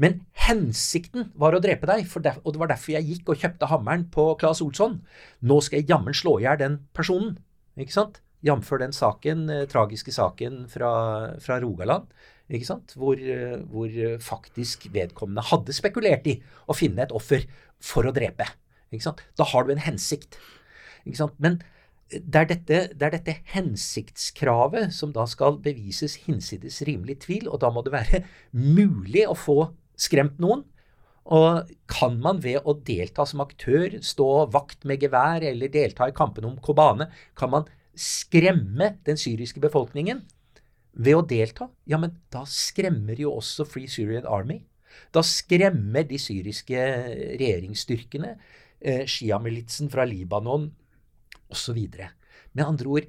[0.00, 4.06] Men hensikten var å drepe deg, og det var derfor jeg gikk og kjøpte hammeren
[4.12, 5.00] på Claes Olsson.
[5.40, 7.36] Nå skal jeg jammen slå i hjel den personen.
[7.78, 8.20] Ikke sant?
[8.46, 8.70] Jf.
[8.78, 10.90] den saken, eh, tragiske saken fra,
[11.42, 12.06] fra Rogaland.
[12.48, 12.94] Ikke sant?
[12.96, 17.44] Hvor, eh, hvor, faktisk vedkommende hadde spekulert i å finne et offer
[17.80, 18.46] for å drepe.
[18.92, 19.20] Ikke sant?
[19.36, 20.38] Da har du en hensikt.
[21.04, 21.36] Ikke sant?
[21.38, 21.60] Men
[22.08, 27.60] det er, dette, det er dette hensiktskravet som da skal bevises hinsides rimelig tvil, og
[27.60, 28.22] da må det være
[28.56, 29.58] mulig å få
[29.98, 30.64] skremt noen.
[31.28, 36.16] Og kan man ved å delta som aktør, stå vakt med gevær eller delta i
[36.16, 40.22] kampene om Kobane, kan man skremme den syriske befolkningen
[40.92, 44.62] ved å delta, ja, men da skremmer jo også Free Syrian Army.
[45.14, 46.78] Da skremmer de syriske
[47.38, 48.34] regjeringsstyrkene,
[48.80, 50.70] eh, Shia-militsen fra Libanon
[51.52, 51.78] osv.
[52.52, 53.08] Med andre ord,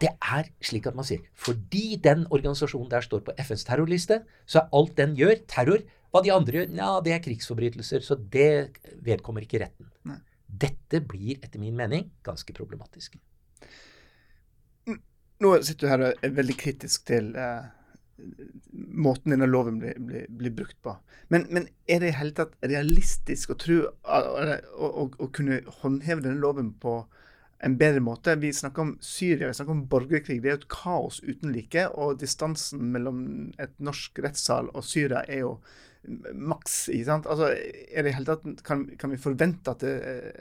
[0.00, 4.60] det er slik at man sier fordi den organisasjonen der står på FNs terrorliste, så
[4.60, 5.84] er alt den gjør, terror.
[6.12, 8.04] Hva de andre gjør, ja, det er krigsforbrytelser.
[8.04, 9.88] Så det vedkommer ikke retten.
[10.46, 13.16] Dette blir etter min mening ganske problematisk.
[15.44, 17.66] Nå sitter du her og er veldig kritisk til eh,
[18.72, 20.96] måten denne loven blir, blir, blir brukt på.
[21.28, 26.72] Men, men, er det i hele tatt realistisk å tro å kunne håndheve denne loven
[26.80, 27.00] på
[27.66, 28.36] en bedre måte?
[28.40, 30.38] Vi snakker om Syria, vi snakker om borgerkrig.
[30.42, 31.88] Det er jo et kaos uten like.
[31.98, 33.26] Og distansen mellom
[33.62, 35.56] et norsk rettssal og Syria er jo
[36.32, 36.86] maks.
[36.94, 37.26] ikke sant?
[37.26, 37.50] Altså,
[37.90, 39.96] er det i hele tatt, kan, kan vi forvente at det,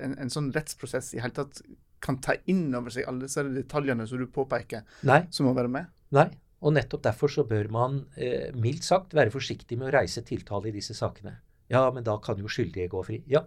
[0.05, 1.63] en, en sånn rettsprosess i hele tatt
[2.03, 5.23] kan ta inn over seg alle disse detaljene som du påpeker, Nei.
[5.33, 5.91] som må være med?
[6.15, 6.29] Nei.
[6.65, 10.71] Og nettopp derfor så bør man eh, mildt sagt være forsiktig med å reise tiltale
[10.71, 11.35] i disse sakene.
[11.71, 13.19] Ja, men da kan jo skyldige gå fri.
[13.29, 13.43] Ja,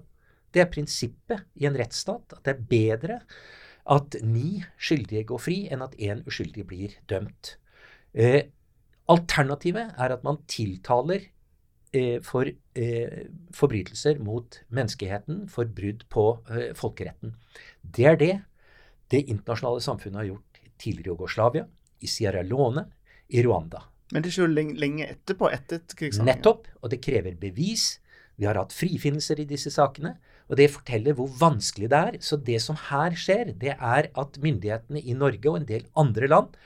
[0.54, 3.18] det er prinsippet i en rettsstat at det er bedre
[3.88, 7.56] at ni skyldige går fri enn at én uskyldig blir dømt.
[8.12, 8.50] Eh,
[9.08, 11.28] alternativet er at man tiltaler
[11.96, 12.48] eh, for
[13.54, 17.34] forbrytelser mot menneskeheten, for brudd på eh, folkeretten.
[17.82, 18.34] Det er det
[19.12, 21.68] det internasjonale samfunnet har gjort tidligere i Jugoslavia,
[22.04, 22.84] i Sierra Leone,
[23.28, 23.82] i Rwanda.
[24.12, 26.38] Men det skjer jo lenge etterpå, etter krigshandlingen?
[26.38, 26.68] Nettopp.
[26.80, 27.98] Og det krever bevis.
[28.38, 30.14] Vi har hatt frifinnelser i disse sakene.
[30.48, 32.20] Og det forteller hvor vanskelig det er.
[32.24, 36.30] Så det som her skjer, det er at myndighetene i Norge og en del andre
[36.30, 36.56] land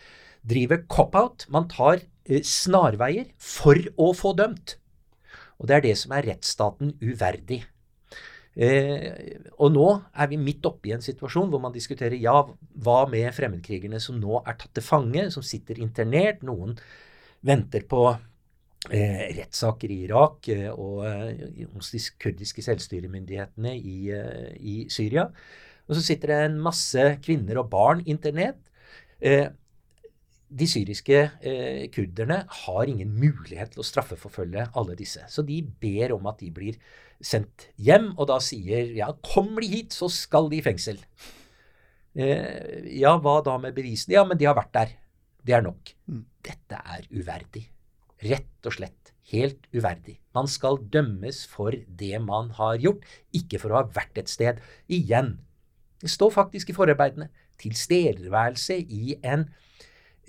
[0.46, 1.48] driver cop-out.
[1.50, 4.76] Man tar eh, snarveier for å få dømt.
[5.62, 7.62] Og det er det som er rettsstaten uverdig.
[8.52, 12.34] Eh, og nå er vi midt oppe i en situasjon hvor man diskuterer ja,
[12.84, 16.42] hva med fremmedkrigerne som nå er tatt til fange, som sitter internert.
[16.44, 16.74] Noen
[17.46, 24.50] venter på eh, rettssaker i Irak eh, og eh, hos de kurdiske selvstyremyndighetene i, eh,
[24.58, 25.28] i, Syria.
[25.88, 28.60] Og så sitter det en masse kvinner og barn internert.
[30.52, 35.24] De syriske eh, kurderne har ingen mulighet til å straffeforfølge alle disse.
[35.32, 36.76] Så de ber om at de blir
[37.22, 40.98] sendt hjem, og da sier ja, kommer de hit, så skal de i fengsel.
[42.12, 44.18] Eh, ja, hva da med bevisene?
[44.18, 44.96] Ja, men de har vært der.
[45.42, 45.94] Det er nok.
[46.10, 46.26] Mm.
[46.44, 47.64] Dette er uverdig.
[48.22, 49.12] Rett og slett.
[49.32, 50.18] Helt uverdig.
[50.36, 54.60] Man skal dømmes for det man har gjort, ikke for å ha vært et sted.
[54.92, 55.38] Igjen.
[56.02, 57.30] Det står faktisk i forarbeidene.
[57.62, 59.46] Tilstedeværelse i en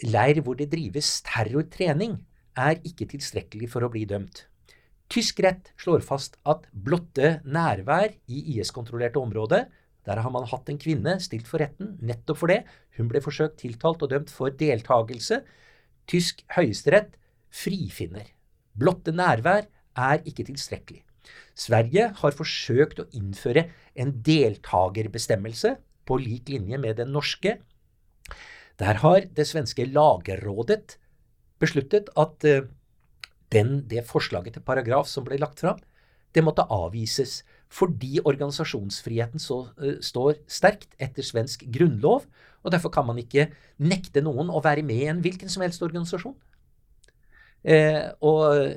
[0.01, 2.17] leir hvor det drives terrortrening,
[2.57, 4.45] er ikke tilstrekkelig for å bli dømt.
[5.13, 9.67] Tysk rett slår fast at blotte nærvær i IS-kontrollerte områder
[10.03, 12.65] Der har man hatt en kvinne stilt for retten nettopp for det.
[12.97, 15.37] Hun ble forsøkt tiltalt og dømt for deltakelse.
[16.11, 17.13] Tysk høyesterett
[17.47, 18.25] frifinner.
[18.75, 19.63] Blotte nærvær
[19.95, 21.05] er ikke tilstrekkelig.
[21.55, 27.61] Sverige har forsøkt å innføre en deltakerbestemmelse på lik linje med den norske.
[28.81, 30.97] Der har det svenske Lagerrådet
[31.61, 32.65] besluttet at eh,
[33.53, 35.81] den, det forslaget til paragraf som ble lagt fram,
[36.33, 42.25] det måtte avvises fordi organisasjonsfriheten så, uh, står sterkt etter svensk grunnlov,
[42.61, 43.47] og derfor kan man ikke
[43.81, 46.35] nekte noen å være med i en hvilken som helst organisasjon.
[47.63, 48.75] Eh, og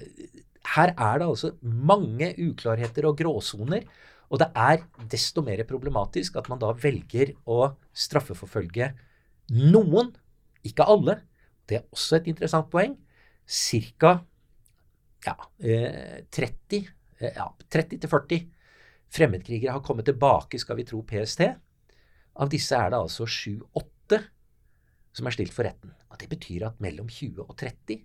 [0.74, 3.84] her er det altså mange uklarheter og gråsoner.
[4.26, 4.82] Og det er
[5.12, 8.90] desto mer problematisk at man da velger å straffeforfølge
[9.54, 10.12] noen,
[10.66, 11.20] ikke alle.
[11.66, 12.96] Det er også et interessant poeng.
[13.46, 14.16] Ca.
[15.26, 16.86] Ja, eh, 30
[17.20, 18.46] eh, ja, 30-40
[19.16, 21.46] fremmedkrigere har kommet tilbake, skal vi tro PST.
[22.36, 24.20] Av disse er det altså 7-8
[25.16, 25.94] som er stilt for retten.
[26.10, 28.02] Og Det betyr at mellom 20 og 30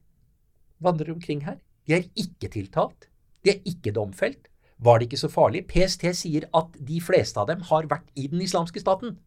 [0.80, 1.60] vandrer omkring her.
[1.86, 3.10] De er ikke tiltalt.
[3.44, 4.48] De er ikke domfelt.
[4.82, 5.68] Var det ikke så farlig?
[5.70, 9.20] PST sier at de fleste av dem har vært i den islamske staten.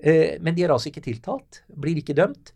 [0.00, 2.52] Eh, men de er altså ikke tiltalt, blir ikke dømt.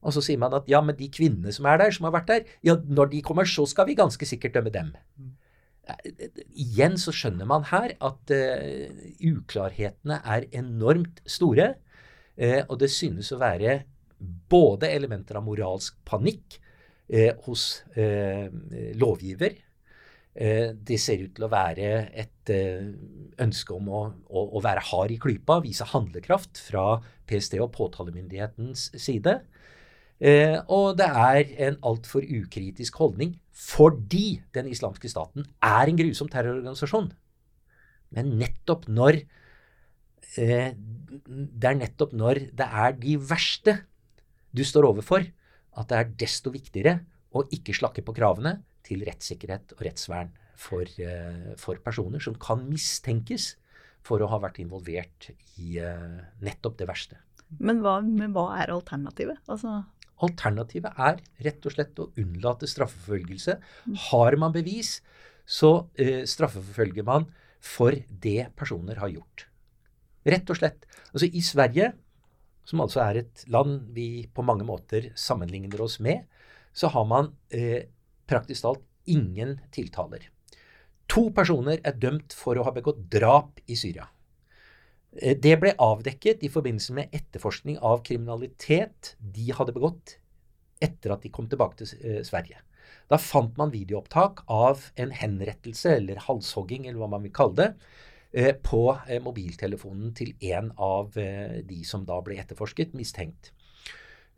[0.00, 2.30] Og så sier man at ja, men de kvinnene som er der, som har vært
[2.30, 4.94] der, ja, når de kommer, så skal vi ganske sikkert dømme dem.
[5.20, 5.36] Mm.
[6.60, 11.72] Igjen så skjønner man her at uh, uklarhetene er enormt store.
[12.40, 13.80] Uh, og det synes å være
[14.52, 16.60] både elementer av moralsk panikk
[17.12, 17.82] uh, hos
[19.00, 19.58] lovgiver.
[20.30, 22.52] Det ser ut til å være et
[23.42, 28.90] ønske om å, å, å, være hard i klypa, vise handlekraft fra PST og påtalemyndighetens
[28.94, 29.40] side.
[30.20, 36.28] Eh, og det er en altfor ukritisk holdning fordi den islamske staten er en grusom
[36.32, 37.08] terrororganisasjon.
[38.12, 39.22] Men nettopp når
[40.36, 43.78] eh, Det er nettopp når det er de verste
[44.52, 45.24] du står overfor,
[45.78, 46.98] at det er desto viktigere
[47.32, 52.66] å ikke slakke på kravene til rettssikkerhet og rettsvern for, eh, for personer som kan
[52.68, 53.54] mistenkes
[54.06, 57.20] for å ha vært involvert i eh, nettopp det verste.
[57.58, 59.40] Men hva, men hva er alternativet?
[59.50, 59.82] Altså
[60.20, 63.54] Alternativet er rett og slett å unnlate straffeforfølgelse.
[64.10, 64.98] Har man bevis,
[65.48, 67.24] så eh, straffeforfølger man
[67.60, 69.46] for det personer har gjort.
[70.28, 70.84] Rett og slett.
[71.14, 71.92] Altså I Sverige,
[72.68, 76.28] som altså er et land vi på mange måter sammenligner oss med,
[76.76, 77.88] så har man eh,
[78.30, 80.28] praktisk talt ingen tiltaler.
[81.10, 84.06] To personer er dømt for å ha begått drap i Syria.
[85.18, 90.18] Eh, det ble avdekket i forbindelse med etterforskning av kriminalitet de hadde begått
[90.80, 92.62] etter at de kom tilbake til eh, Sverige.
[93.10, 97.70] Da fant man videoopptak av en henrettelse, eller halshogging, eller hva man vil kalle det,
[98.32, 98.84] eh, på
[99.24, 103.50] mobiltelefonen til en av de som da ble etterforsket, mistenkt.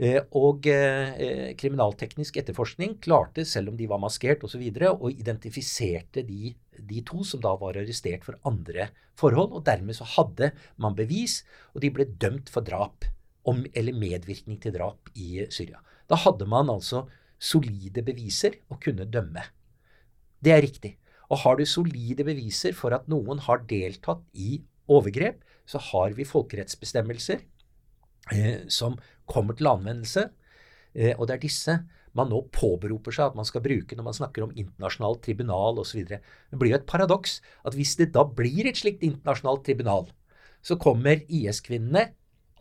[0.01, 6.55] Og eh, kriminalteknisk etterforskning klarte, selv om de var maskert osv., og, og identifiserte de,
[6.79, 8.89] de, to som da var arrestert for andre
[9.21, 9.53] forhold.
[9.53, 10.51] Og dermed så hadde
[10.81, 11.43] man bevis,
[11.75, 13.07] og de ble dømt for drap
[13.45, 15.83] om, eller medvirkning til drap i Syria.
[16.09, 17.05] Da hadde man altså
[17.43, 19.45] solide beviser å kunne dømme.
[20.43, 20.97] Det er riktig.
[21.31, 26.27] Og har du solide beviser for at noen har deltatt i overgrep, så har vi
[26.27, 27.43] folkerettsbestemmelser
[28.35, 28.99] eh, som
[29.33, 30.29] kommer til anvendelse.
[30.93, 31.81] Eh, og det er disse
[32.19, 36.03] man nå påberoper seg at man skal bruke når man snakker om internasjonalt tribunal osv.
[36.05, 40.11] Det blir jo et paradoks at hvis det da blir et slikt internasjonalt tribunal,
[40.63, 42.11] så kommer IS-kvinnene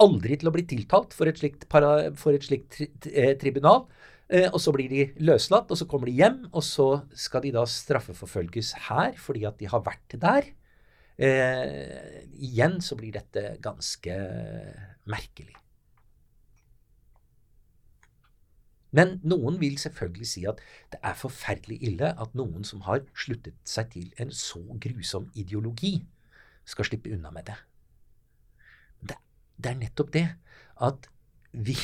[0.02, 3.86] aldri til å bli tiltalt for et slikt, para, for et slikt tri, eh, tribunal.
[4.32, 7.52] Eh, og så blir de løslatt, og så kommer de hjem, og så skal de
[7.54, 10.48] da straffeforfølges her fordi at de har vært der.
[11.22, 14.16] Eh, igjen så blir dette ganske
[15.12, 15.61] merkelig.
[18.92, 20.60] Men noen vil selvfølgelig si at
[20.92, 26.02] det er forferdelig ille at noen som har sluttet seg til en så grusom ideologi,
[26.68, 27.56] skal slippe unna med det.
[29.10, 29.18] Det,
[29.58, 30.28] det er nettopp det
[30.82, 31.10] at
[31.52, 31.76] vi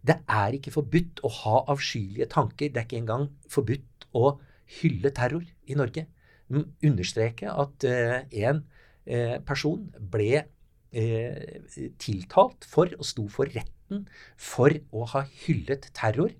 [0.00, 2.70] Det er ikke forbudt å ha avskyelige tanker.
[2.72, 4.38] Det er ikke engang forbudt å
[4.80, 6.06] hylle terror i Norge.
[6.48, 10.46] Understreke at uh, en uh, person ble
[10.90, 14.06] tiltalt for og sto for retten
[14.38, 16.32] for å ha hyllet terror.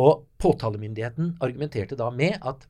[0.00, 2.66] Og påtalemyndigheten argumenterte da med at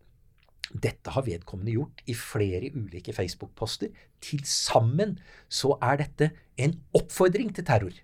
[0.74, 3.92] dette har vedkommende gjort i flere ulike Facebook-poster.
[4.24, 7.94] Til sammen så er dette en oppfordring til terror.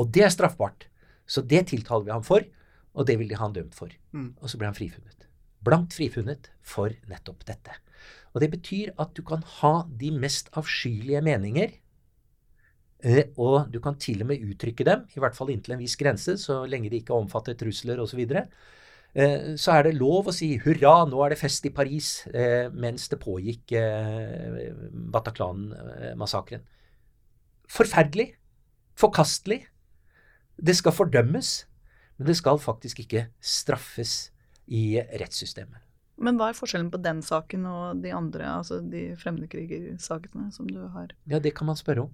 [0.00, 0.88] Og det er straffbart.
[1.30, 2.42] Så det tiltaler vi ham for,
[2.96, 3.92] og det vil de ha han dømt for.
[4.10, 4.34] Mm.
[4.40, 5.28] Og så ble han frifunnet.
[5.62, 7.76] Blankt frifunnet for nettopp dette.
[8.34, 11.79] Og det betyr at du kan ha de mest avskyelige meninger Eh,
[13.40, 16.36] og du kan til og med uttrykke dem, i hvert fall inntil en viss grense,
[16.40, 18.20] så lenge de ikke omfatter trusler osv.
[18.26, 18.44] Så,
[19.58, 23.08] så er det lov å si hurra, nå er det fest i Paris, eh, mens
[23.10, 24.70] det pågikk eh,
[25.14, 26.62] Bataclan-massakren.
[27.70, 28.32] Forferdelig.
[29.00, 29.62] Forkastelig.
[30.60, 31.52] Det skal fordømmes,
[32.18, 34.28] men det skal faktisk ikke straffes
[34.68, 35.80] i rettssystemet.
[36.20, 40.82] Men hva er forskjellen på den saken og de andre, altså de fremmedkrigersakene som du
[40.92, 41.14] har?
[41.30, 42.10] Ja, det kan man spørre om.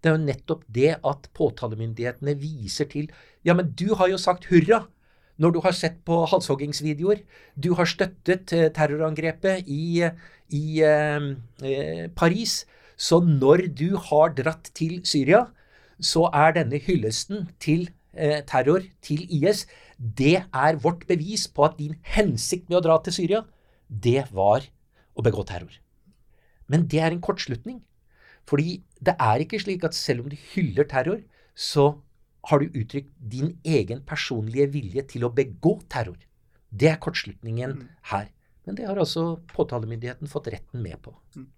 [0.00, 3.08] Det er jo nettopp det at påtalemyndighetene viser til
[3.46, 4.86] Ja, men du har jo sagt hurra
[5.36, 7.20] når du har sett på halshoggingsvideoer.
[7.60, 10.06] Du har støttet eh, terrorangrepet i,
[10.56, 11.26] i eh,
[11.60, 12.62] eh, Paris.
[12.96, 15.44] Så når du har dratt til Syria,
[16.00, 19.66] så er denne hyllesten til eh, terror, til IS,
[19.96, 23.42] det er vårt bevis på at din hensikt med å dra til Syria,
[23.88, 24.64] det var
[25.16, 25.72] å begå terror.
[26.68, 27.80] Men det er en kortslutning.
[28.46, 31.20] Fordi det er ikke slik at selv om du hyller terror,
[31.54, 31.88] så
[32.46, 36.18] har du uttrykt din egen personlige vilje til å begå terror.
[36.70, 37.88] Det er kortslutningen mm.
[38.12, 38.30] her.
[38.66, 41.14] Men det har altså påtalemyndigheten fått retten med på.
[41.36, 41.48] Mm.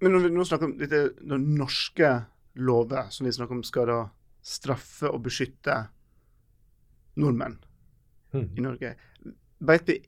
[0.00, 1.00] Men når vi nå snakker om dette
[1.40, 2.12] norske
[2.60, 3.98] lover, som vi snakker om skal da
[4.40, 5.76] straffe og beskytte
[7.20, 7.58] nordmenn
[8.32, 8.46] mm.
[8.56, 8.94] i Norge.
[9.60, 9.98] veit vi,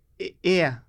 [0.48, 0.80] er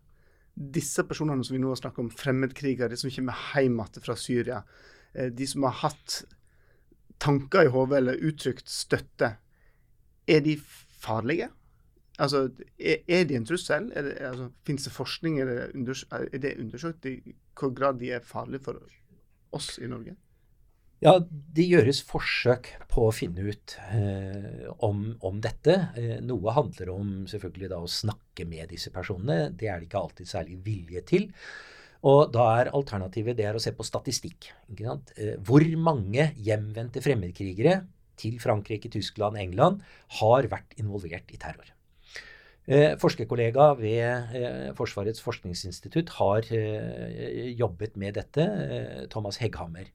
[0.53, 4.15] disse personene som vi nå har snakket om, fremmedkrigere, de som kommer hjem igjen fra
[4.19, 4.61] Syria,
[5.13, 6.23] eh, de som har hatt
[7.23, 9.35] tanker i hodet eller uttrykt støtte,
[10.27, 10.57] er de
[11.03, 11.49] farlige?
[12.21, 12.45] Altså,
[12.77, 13.89] er, de en trussel?
[13.95, 15.39] Er det, altså, Fins det forskning?
[15.41, 17.15] Er det, unders er det undersøkt i
[17.57, 18.77] hvor grad de er farlige for
[19.51, 20.15] oss i Norge?
[21.03, 25.75] Ja, det gjøres forsøk på å finne ut eh, om, om, dette.
[25.99, 29.49] Eh, noe handler om selvfølgelig da å snakke med disse personene.
[29.51, 31.25] Det er det ikke alltid særlig vilje til.
[32.07, 34.47] Og da er alternativet det er å se på statistikk.
[34.71, 37.81] Eh, hvor mange hjemvendte fremmedkrigere
[38.19, 39.81] til Frankrike, Tyskland, England
[40.21, 41.73] har vært involvert i terror.
[42.63, 49.91] Eh, forskerkollega ved eh, Forsvarets forskningsinstitutt har eh, jobbet med dette, eh, Thomas Hegghammer.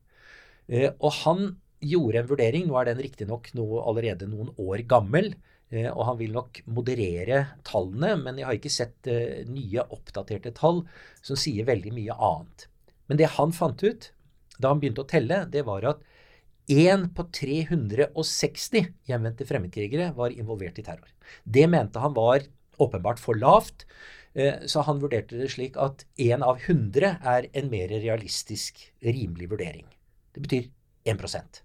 [0.69, 1.47] Eh, og han
[1.81, 2.67] gjorde en vurdering.
[2.69, 5.33] Nå er den riktignok allerede noen år gammel.
[5.71, 10.55] Eh, og han vil nok moderere tallene, men jeg har ikke sett eh, nye, oppdaterte
[10.57, 10.85] tall
[11.25, 12.69] som sier veldig mye annet.
[13.09, 14.13] Men det han fant ut
[14.59, 16.01] da han begynte å telle, det var at
[16.69, 21.09] én på 360 hjemvendte fremmedkrigere var involvert i terror.
[21.45, 22.43] Det mente han var
[22.83, 23.87] åpenbart for lavt.
[24.71, 29.87] Så han vurderte det slik at én av 100 er en mer realistisk, rimelig vurdering.
[30.39, 30.69] Det betyr
[31.11, 31.63] 1%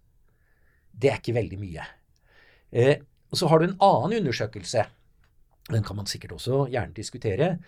[0.97, 1.85] Det er ikke veldig mye.
[2.73, 2.97] Eh,
[3.29, 4.85] og Så har du en annen undersøkelse.
[5.69, 7.59] Den kan man sikkert også gjerne diskutere.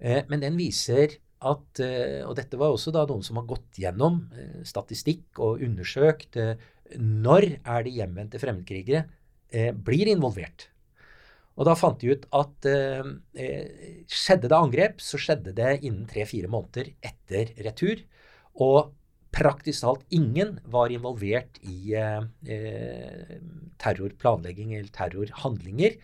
[0.00, 3.76] Eh, men den viser at eh, Og dette var også da noen som har gått
[3.76, 6.56] gjennom eh, statistikk og undersøkt eh,
[6.96, 9.04] når er det hjemvendte fremmedkrigere
[9.52, 10.70] eh, blir involvert.
[11.54, 12.66] Og da fant de ut at
[14.10, 18.00] skjedde det angrep, så skjedde det innen tre-fire måneder etter retur.
[18.58, 18.90] Og
[19.34, 23.34] praktisk talt ingen var involvert i eh,
[23.82, 25.98] terrorplanlegging eller terrorhandlinger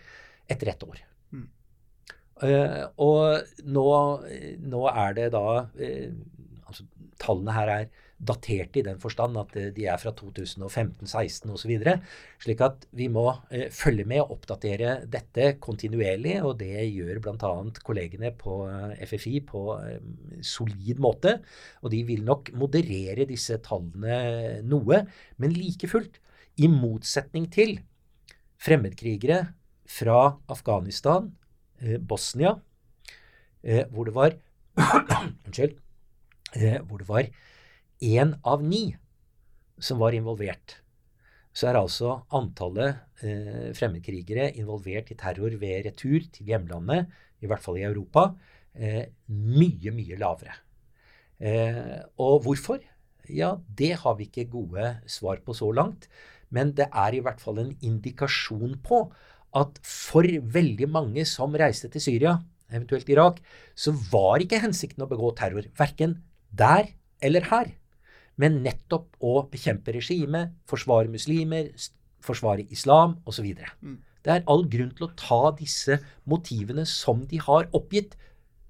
[0.50, 1.00] etter ett år.
[1.30, 1.46] Mm.
[2.42, 3.88] Uh, og nå,
[4.64, 6.12] nå, er det da uh,
[6.66, 6.86] altså,
[7.20, 7.90] Tallene her er
[8.20, 11.72] daterte i den forstand at eh, de er fra 2015, 16 osv.
[12.42, 16.36] Slik at vi må eh, følge med og oppdatere dette kontinuerlig.
[16.44, 17.52] Og det gjør bl.a.
[17.86, 19.64] kollegene på eh, FFI på
[20.46, 21.38] solid måte.
[21.84, 25.04] Og de vil nok moderere disse tallene noe.
[25.40, 26.20] Men like fullt,
[26.60, 27.78] i motsetning til
[28.60, 29.46] fremmedkrigere
[29.88, 31.30] fra Afghanistan,
[32.04, 32.50] Bosnia,
[33.88, 34.34] hvor det var
[35.46, 35.78] Unnskyld.
[36.84, 37.30] hvor det var
[38.00, 38.96] én av ni
[39.80, 40.80] som var involvert,
[41.52, 47.62] så er altså antallet eh, fremmedkrigere involvert i terror ved retur til hjemlandet, i hvert
[47.64, 48.30] fall i Europa,
[48.74, 50.54] eh, mye, mye lavere.
[51.40, 52.80] Eh, og hvorfor?
[53.30, 56.08] Ja, det har vi ikke gode svar på så langt.
[56.50, 59.04] Men det er i hvert fall en indikasjon på
[59.56, 62.36] at for veldig mange som reiste til Syria,
[62.70, 63.40] eventuelt Irak,
[63.74, 65.66] så var ikke hensikten å begå terror.
[65.78, 66.20] Verken
[66.50, 66.92] der
[67.22, 67.70] eller her
[68.40, 71.68] men nettopp å bekjempe regimet, forsvare muslimer,
[72.24, 73.50] forsvare islam osv.
[73.80, 73.98] Mm.
[74.24, 78.16] Det er all grunn til å ta disse motivene som de har oppgitt,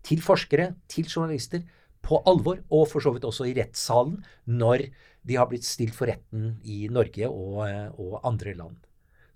[0.07, 1.61] til forskere, til journalister,
[2.01, 4.87] på alvor, og for så vidt også i rettssalen når
[5.29, 7.61] de har blitt stilt for retten i Norge og,
[8.01, 8.79] og andre land.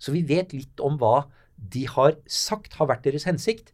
[0.01, 3.69] Så vi vet litt om hva de har sagt har vært deres hensikt.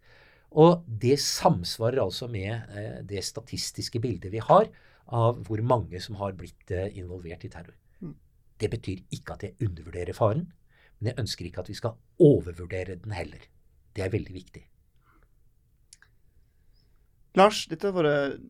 [0.51, 4.68] Og det samsvarer altså med eh, det statistiske bildet vi har
[5.12, 7.76] av hvor mange som har blitt eh, involvert i terror.
[7.99, 8.16] Mm.
[8.59, 10.47] Det betyr ikke at jeg undervurderer faren,
[10.99, 13.43] men jeg ønsker ikke at vi skal overvurdere den heller.
[13.95, 14.64] Det er veldig viktig.
[17.39, 18.41] Lars, dette har vært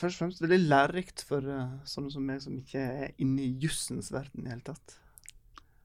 [0.00, 3.54] først og fremst veldig lærerikt for uh, sånne som meg som ikke er inne i
[3.62, 4.96] jussens verden i det hele tatt.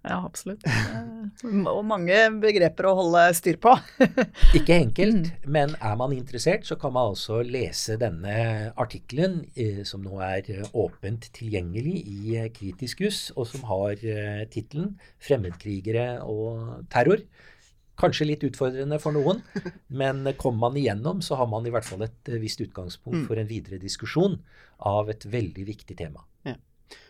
[0.05, 0.61] Ja, absolutt.
[0.69, 3.73] Eh, og mange begreper å holde styr på.
[4.57, 5.47] Ikke enkelt, mm.
[5.55, 8.35] men er man interessert, så kan man altså lese denne
[8.81, 14.95] artikkelen, eh, som nå er åpent tilgjengelig i Kritisk juss, og som har eh, tittelen
[15.17, 17.25] 'Fremmedkrigere og terror'.
[17.95, 19.41] Kanskje litt utfordrende for noen,
[20.01, 23.27] men kommer man igjennom, så har man i hvert fall et eh, visst utgangspunkt mm.
[23.29, 24.37] for en videre diskusjon
[24.85, 26.25] av et veldig viktig tema.
[26.45, 26.59] Ja.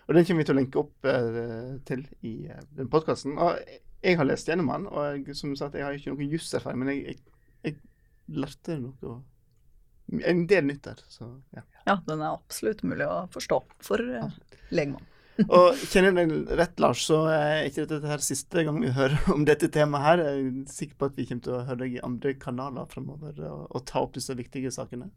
[0.05, 3.39] Og Den kommer vi til å lenke opp uh, til i uh, den podkasten.
[4.05, 6.93] Jeg har lest gjennom den, og jeg, som sagt, jeg har ikke noen jusserfaring, men
[6.93, 7.79] jeg, jeg, jeg,
[8.35, 9.17] lærte noe
[10.29, 11.01] en del nytt der.
[11.09, 11.65] Så, ja.
[11.87, 14.39] ja, den er absolutt mulig å forstå for eh,
[14.75, 15.05] legmann.
[15.51, 19.17] Og kjenner jeg deg rett, Lars, så er ikke dette her siste gang vi hører
[19.35, 20.23] om dette temaet her.
[20.29, 23.41] Jeg er sikker på at vi kommer til å høre deg i andre kanaler fremover
[23.49, 25.09] og, og ta opp disse viktige sakene.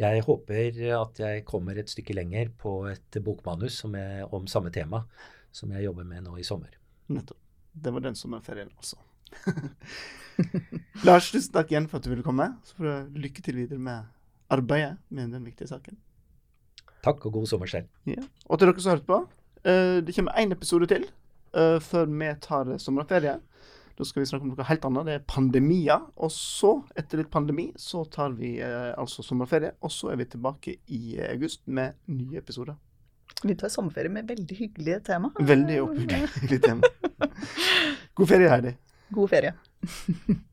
[0.00, 5.04] Jeg håper at jeg kommer et stykke lenger på et bokmanus er, om samme tema
[5.52, 6.72] som jeg jobber med nå i sommer.
[7.12, 7.38] Nettopp.
[7.72, 8.96] Det var den sommerferien, altså.
[11.06, 12.50] Lars, tusen takk igjen for at du ville komme.
[12.64, 14.10] Så får du lykke til videre med
[14.52, 15.96] arbeidet med den viktige saken.
[17.02, 17.88] Takk, og god sommer selv.
[18.06, 18.20] Ja.
[18.46, 19.18] Og til dere som har hørt på,
[19.66, 21.08] uh, det kommer én episode til
[21.56, 23.38] uh, før vi tar sommerferie.
[23.98, 25.08] Da skal vi snakke om noe helt annet.
[25.08, 26.06] Det er pandemier.
[26.16, 29.74] Og så, etter litt pandemi, så tar vi eh, altså sommerferie.
[29.84, 32.78] Og så er vi tilbake i august med nye episoder.
[33.42, 35.32] Vi tar sommerferie med veldig hyggelige tema.
[35.40, 36.94] Veldig hyggelig tema.
[38.16, 38.76] God ferie, Heidi.
[39.12, 40.48] God ferie.